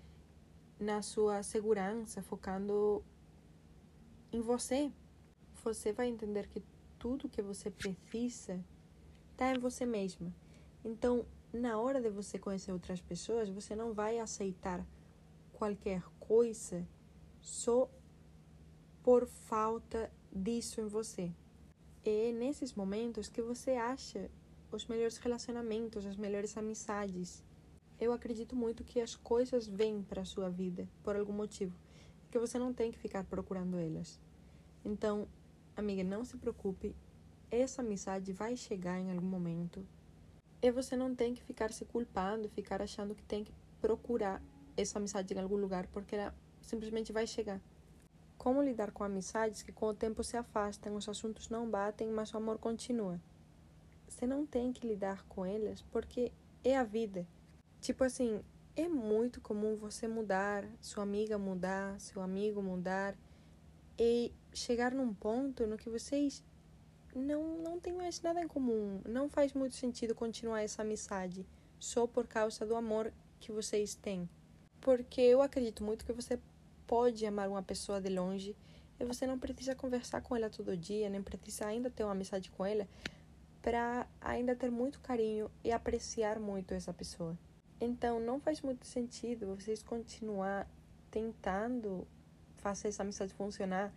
na 0.78 1.00
sua 1.00 1.42
segurança, 1.42 2.20
focando 2.20 3.02
em 4.30 4.42
você, 4.42 4.92
você 5.64 5.94
vai 5.94 6.08
entender 6.08 6.46
que 6.46 6.62
tudo 7.04 7.28
que 7.28 7.42
você 7.42 7.70
precisa 7.70 8.64
está 9.30 9.54
em 9.54 9.58
você 9.58 9.84
mesma. 9.84 10.34
Então, 10.82 11.26
na 11.52 11.78
hora 11.78 12.00
de 12.00 12.08
você 12.08 12.38
conhecer 12.38 12.72
outras 12.72 12.98
pessoas, 12.98 13.50
você 13.50 13.76
não 13.76 13.92
vai 13.92 14.18
aceitar 14.18 14.82
qualquer 15.52 16.02
coisa 16.18 16.88
só 17.42 17.90
por 19.02 19.26
falta 19.26 20.10
disso 20.32 20.80
em 20.80 20.86
você. 20.86 21.30
É 22.06 22.32
nesses 22.32 22.72
momentos 22.72 23.28
que 23.28 23.42
você 23.42 23.72
acha 23.72 24.30
os 24.72 24.86
melhores 24.86 25.18
relacionamentos, 25.18 26.06
as 26.06 26.16
melhores 26.16 26.56
amizades. 26.56 27.44
Eu 28.00 28.14
acredito 28.14 28.56
muito 28.56 28.82
que 28.82 28.98
as 28.98 29.14
coisas 29.14 29.66
vêm 29.68 30.02
para 30.02 30.22
a 30.22 30.24
sua 30.24 30.48
vida 30.48 30.88
por 31.02 31.16
algum 31.16 31.34
motivo, 31.34 31.78
que 32.30 32.38
você 32.38 32.58
não 32.58 32.72
tem 32.72 32.90
que 32.90 32.98
ficar 32.98 33.24
procurando 33.24 33.76
elas. 33.76 34.18
Então, 34.82 35.28
amiga, 35.76 36.04
não 36.04 36.24
se 36.24 36.36
preocupe, 36.36 36.94
essa 37.50 37.82
amizade 37.82 38.32
vai 38.32 38.56
chegar 38.56 38.98
em 38.98 39.10
algum 39.10 39.26
momento. 39.26 39.86
E 40.62 40.70
você 40.70 40.96
não 40.96 41.14
tem 41.14 41.34
que 41.34 41.42
ficar 41.42 41.72
se 41.72 41.84
culpando, 41.84 42.48
ficar 42.48 42.80
achando 42.80 43.14
que 43.14 43.22
tem 43.22 43.44
que 43.44 43.52
procurar 43.80 44.42
essa 44.76 44.98
amizade 44.98 45.34
em 45.34 45.38
algum 45.38 45.56
lugar, 45.56 45.86
porque 45.88 46.16
ela 46.16 46.34
simplesmente 46.62 47.12
vai 47.12 47.26
chegar. 47.26 47.60
Como 48.36 48.62
lidar 48.62 48.90
com 48.90 49.04
amizades 49.04 49.62
que 49.62 49.72
com 49.72 49.86
o 49.86 49.94
tempo 49.94 50.24
se 50.24 50.36
afastam, 50.36 50.96
os 50.96 51.08
assuntos 51.08 51.48
não 51.48 51.70
batem, 51.70 52.10
mas 52.10 52.32
o 52.32 52.36
amor 52.36 52.58
continua? 52.58 53.20
Você 54.08 54.26
não 54.26 54.46
tem 54.46 54.72
que 54.72 54.86
lidar 54.86 55.24
com 55.28 55.44
elas 55.44 55.82
porque 55.82 56.32
é 56.62 56.76
a 56.76 56.84
vida. 56.84 57.26
Tipo 57.80 58.04
assim, 58.04 58.42
é 58.76 58.88
muito 58.88 59.40
comum 59.40 59.76
você 59.76 60.08
mudar, 60.08 60.66
sua 60.80 61.02
amiga 61.02 61.38
mudar, 61.38 62.00
seu 62.00 62.20
amigo 62.20 62.62
mudar 62.62 63.16
e 63.98 64.32
chegar 64.52 64.92
num 64.92 65.12
ponto 65.12 65.66
no 65.66 65.76
que 65.76 65.90
vocês 65.90 66.42
não, 67.14 67.58
não 67.58 67.78
tem 67.78 67.92
mais 67.92 68.20
nada 68.20 68.40
em 68.40 68.48
comum. 68.48 69.00
Não 69.06 69.28
faz 69.28 69.52
muito 69.52 69.74
sentido 69.74 70.14
continuar 70.14 70.62
essa 70.62 70.82
amizade 70.82 71.46
só 71.78 72.06
por 72.06 72.26
causa 72.26 72.64
do 72.66 72.76
amor 72.76 73.12
que 73.40 73.52
vocês 73.52 73.94
têm 73.94 74.28
porque 74.84 75.22
eu 75.22 75.40
acredito 75.40 75.82
muito 75.82 76.04
que 76.04 76.12
você 76.12 76.38
pode 76.86 77.24
amar 77.24 77.48
uma 77.48 77.62
pessoa 77.62 78.02
de 78.02 78.10
longe 78.10 78.54
e 79.00 79.04
você 79.04 79.26
não 79.26 79.38
precisa 79.38 79.74
conversar 79.74 80.20
com 80.20 80.36
ela 80.36 80.50
todo 80.50 80.76
dia, 80.76 81.08
nem 81.08 81.22
precisa 81.22 81.66
ainda 81.66 81.90
ter 81.90 82.04
uma 82.04 82.12
amizade 82.12 82.50
com 82.50 82.66
ela 82.66 82.86
para 83.62 84.06
ainda 84.20 84.54
ter 84.54 84.70
muito 84.70 85.00
carinho 85.00 85.50
e 85.64 85.72
apreciar 85.72 86.38
muito 86.38 86.74
essa 86.74 86.92
pessoa. 86.92 87.36
Então, 87.80 88.20
não 88.20 88.38
faz 88.38 88.60
muito 88.60 88.86
sentido 88.86 89.56
vocês 89.56 89.82
continuar 89.82 90.68
tentando 91.10 92.06
fazer 92.64 92.88
essa 92.88 93.02
amizade 93.02 93.34
funcionar 93.34 93.92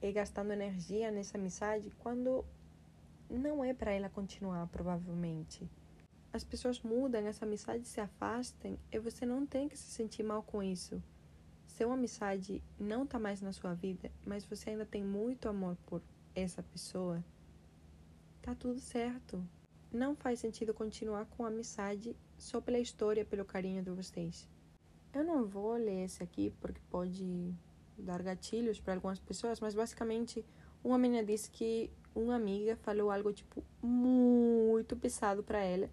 e 0.00 0.12
gastando 0.12 0.52
energia 0.52 1.10
nessa 1.10 1.38
amizade 1.38 1.90
quando 1.98 2.44
não 3.30 3.64
é 3.64 3.72
para 3.72 3.92
ela 3.92 4.10
continuar, 4.10 4.66
provavelmente 4.68 5.68
as 6.32 6.44
pessoas 6.44 6.80
mudam, 6.80 7.26
essa 7.26 7.44
amizade 7.44 7.86
se 7.86 8.00
afastem 8.00 8.78
e 8.90 8.98
você 8.98 9.26
não 9.26 9.44
tem 9.44 9.68
que 9.68 9.76
se 9.76 9.90
sentir 9.90 10.22
mal 10.22 10.42
com 10.42 10.62
isso. 10.62 11.02
Se 11.66 11.84
uma 11.84 11.94
amizade 11.94 12.62
não 12.78 13.04
está 13.04 13.18
mais 13.18 13.42
na 13.42 13.52
sua 13.52 13.74
vida, 13.74 14.10
mas 14.24 14.44
você 14.44 14.70
ainda 14.70 14.86
tem 14.86 15.04
muito 15.04 15.48
amor 15.48 15.76
por 15.86 16.00
essa 16.34 16.62
pessoa, 16.62 17.22
tá 18.40 18.54
tudo 18.54 18.80
certo. 18.80 19.46
Não 19.92 20.16
faz 20.16 20.40
sentido 20.40 20.72
continuar 20.72 21.26
com 21.26 21.44
a 21.44 21.48
amizade 21.48 22.16
só 22.38 22.62
pela 22.62 22.78
história, 22.78 23.26
pelo 23.26 23.44
carinho 23.44 23.82
de 23.82 23.90
vocês. 23.90 24.48
Eu 25.12 25.22
não 25.22 25.44
vou 25.44 25.74
ler 25.74 26.04
esse 26.04 26.22
aqui 26.22 26.50
porque 26.62 26.80
pode 26.90 27.54
dar 27.98 28.22
gatilhos 28.22 28.80
para 28.80 28.94
algumas 28.94 29.18
pessoas, 29.18 29.60
mas 29.60 29.74
basicamente 29.74 30.44
uma 30.82 30.98
menina 30.98 31.24
disse 31.24 31.50
que 31.50 31.90
uma 32.14 32.34
amiga 32.34 32.76
falou 32.76 33.10
algo 33.10 33.32
tipo 33.32 33.62
muito 33.80 34.96
pesado 34.96 35.42
para 35.42 35.62
ela 35.62 35.88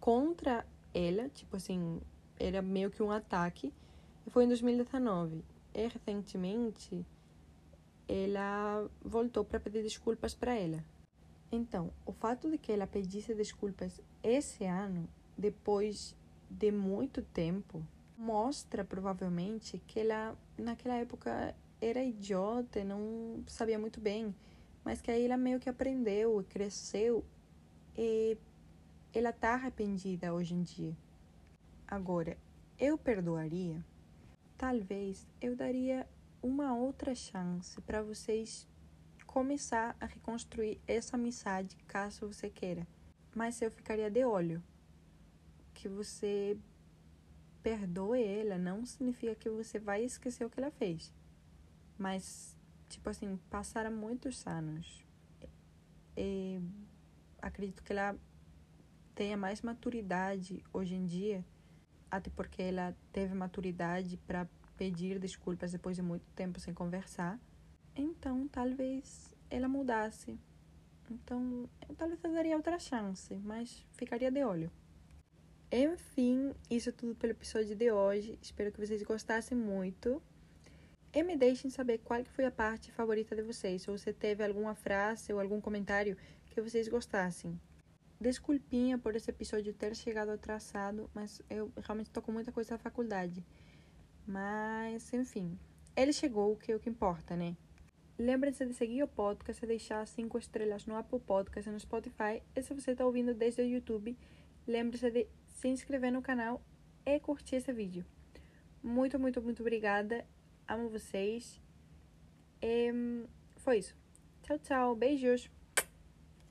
contra 0.00 0.66
ela, 0.94 1.28
tipo 1.28 1.56
assim, 1.56 2.00
era 2.38 2.62
meio 2.62 2.90
que 2.90 3.02
um 3.02 3.10
ataque, 3.10 3.72
e 4.26 4.30
foi 4.30 4.44
em 4.44 4.48
2019. 4.48 5.42
E 5.74 5.86
recentemente 5.88 7.04
ela 8.08 8.88
voltou 9.04 9.44
para 9.44 9.60
pedir 9.60 9.82
desculpas 9.82 10.34
para 10.34 10.54
ela. 10.54 10.84
Então, 11.50 11.92
o 12.04 12.12
fato 12.12 12.50
de 12.50 12.56
que 12.56 12.72
ela 12.72 12.86
pedisse 12.86 13.34
desculpas 13.34 14.00
esse 14.22 14.64
ano, 14.64 15.08
depois 15.36 16.16
de 16.48 16.70
muito 16.70 17.20
tempo, 17.22 17.82
mostra 18.16 18.84
provavelmente 18.84 19.78
que 19.86 20.00
ela 20.00 20.36
naquela 20.56 20.96
época 20.96 21.54
era 21.80 22.02
idiota, 22.02 22.82
não 22.84 23.42
sabia 23.46 23.78
muito 23.78 24.00
bem, 24.00 24.34
mas 24.84 25.00
que 25.00 25.10
aí 25.10 25.24
ela 25.24 25.36
meio 25.36 25.60
que 25.60 25.68
aprendeu, 25.68 26.44
cresceu 26.48 27.24
e 27.96 28.38
ela 29.12 29.32
tá 29.32 29.54
arrependida 29.54 30.32
hoje 30.32 30.54
em 30.54 30.62
dia. 30.62 30.96
Agora, 31.86 32.36
eu 32.78 32.96
perdoaria? 32.96 33.84
talvez 34.56 35.26
eu 35.40 35.54
daria 35.54 36.08
uma 36.42 36.74
outra 36.74 37.14
chance 37.14 37.80
para 37.82 38.02
vocês 38.02 38.66
começar 39.26 39.94
a 40.00 40.06
reconstruir 40.06 40.80
essa 40.86 41.16
amizade, 41.16 41.76
caso 41.86 42.26
você 42.26 42.48
queira. 42.48 42.86
Mas 43.34 43.60
eu 43.60 43.70
ficaria 43.70 44.10
de 44.10 44.24
olho 44.24 44.62
que 45.74 45.88
você 45.88 46.56
perdoe 47.66 48.22
ela 48.22 48.56
não 48.56 48.86
significa 48.86 49.34
que 49.34 49.50
você 49.50 49.76
vai 49.80 50.04
esquecer 50.04 50.44
o 50.44 50.48
que 50.48 50.60
ela 50.60 50.70
fez. 50.70 51.12
Mas, 51.98 52.56
tipo 52.88 53.10
assim, 53.10 53.36
passaram 53.50 53.90
muitos 53.90 54.46
anos. 54.46 55.04
E 56.16 56.60
acredito 57.42 57.82
que 57.82 57.92
ela 57.92 58.16
tenha 59.16 59.36
mais 59.36 59.62
maturidade 59.62 60.62
hoje 60.72 60.94
em 60.94 61.06
dia, 61.06 61.44
até 62.08 62.30
porque 62.30 62.62
ela 62.62 62.96
teve 63.12 63.34
maturidade 63.34 64.16
para 64.16 64.46
pedir 64.76 65.18
desculpas 65.18 65.72
depois 65.72 65.96
de 65.96 66.02
muito 66.02 66.30
tempo 66.36 66.60
sem 66.60 66.72
conversar. 66.72 67.36
Então, 67.96 68.46
talvez 68.46 69.34
ela 69.50 69.66
mudasse. 69.66 70.38
Então, 71.10 71.68
talvez 71.98 72.22
eu 72.22 72.32
daria 72.32 72.56
outra 72.56 72.78
chance, 72.78 73.34
mas 73.38 73.84
ficaria 73.90 74.30
de 74.30 74.44
olho. 74.44 74.70
Enfim, 75.70 76.54
isso 76.70 76.90
é 76.90 76.92
tudo 76.92 77.14
pelo 77.14 77.32
episódio 77.32 77.74
de 77.74 77.90
hoje. 77.90 78.38
Espero 78.40 78.70
que 78.70 78.78
vocês 78.78 79.02
gostassem 79.02 79.58
muito. 79.58 80.22
E 81.12 81.22
me 81.22 81.36
deixem 81.36 81.70
saber 81.70 81.98
qual 81.98 82.24
foi 82.24 82.44
a 82.44 82.50
parte 82.50 82.92
favorita 82.92 83.34
de 83.34 83.42
vocês. 83.42 83.82
Se 83.82 83.90
você 83.90 84.12
teve 84.12 84.44
alguma 84.44 84.74
frase 84.74 85.32
ou 85.32 85.40
algum 85.40 85.60
comentário 85.60 86.16
que 86.50 86.60
vocês 86.60 86.88
gostassem. 86.88 87.58
Desculpinha 88.20 88.96
por 88.96 89.14
esse 89.16 89.30
episódio 89.30 89.74
ter 89.74 89.94
chegado 89.94 90.30
atrasado, 90.30 91.10
mas 91.12 91.42
eu 91.50 91.70
realmente 91.82 92.06
estou 92.06 92.22
com 92.22 92.32
muita 92.32 92.52
coisa 92.52 92.72
na 92.72 92.78
faculdade. 92.78 93.44
Mas, 94.26 95.12
enfim, 95.12 95.58
ele 95.94 96.12
chegou, 96.12 96.56
que 96.56 96.72
é 96.72 96.76
o 96.76 96.80
que 96.80 96.88
importa, 96.88 97.36
né? 97.36 97.56
Lembre-se 98.18 98.64
de 98.64 98.72
seguir 98.72 99.02
o 99.02 99.08
podcast 99.08 99.62
e 99.62 99.68
deixar 99.68 100.06
cinco 100.06 100.38
estrelas 100.38 100.86
no 100.86 100.96
Apple 100.96 101.20
Podcast 101.20 101.68
e 101.68 101.72
no 101.72 101.78
Spotify. 101.78 102.42
E 102.54 102.62
se 102.62 102.72
você 102.72 102.92
está 102.92 103.04
ouvindo 103.04 103.34
desde 103.34 103.60
o 103.60 103.66
YouTube, 103.66 104.16
lembre-se 104.66 105.10
de 105.10 105.26
se 105.56 105.68
inscrever 105.68 106.12
no 106.12 106.20
canal 106.20 106.62
e 107.04 107.18
curtir 107.18 107.56
esse 107.56 107.72
vídeo. 107.72 108.04
Muito, 108.82 109.18
muito, 109.18 109.40
muito 109.42 109.60
obrigada. 109.60 110.24
Amo 110.68 110.90
vocês. 110.90 111.60
E 112.62 112.92
foi 113.56 113.78
isso. 113.78 113.96
Tchau, 114.42 114.58
tchau. 114.58 114.94
Beijos. 114.94 115.50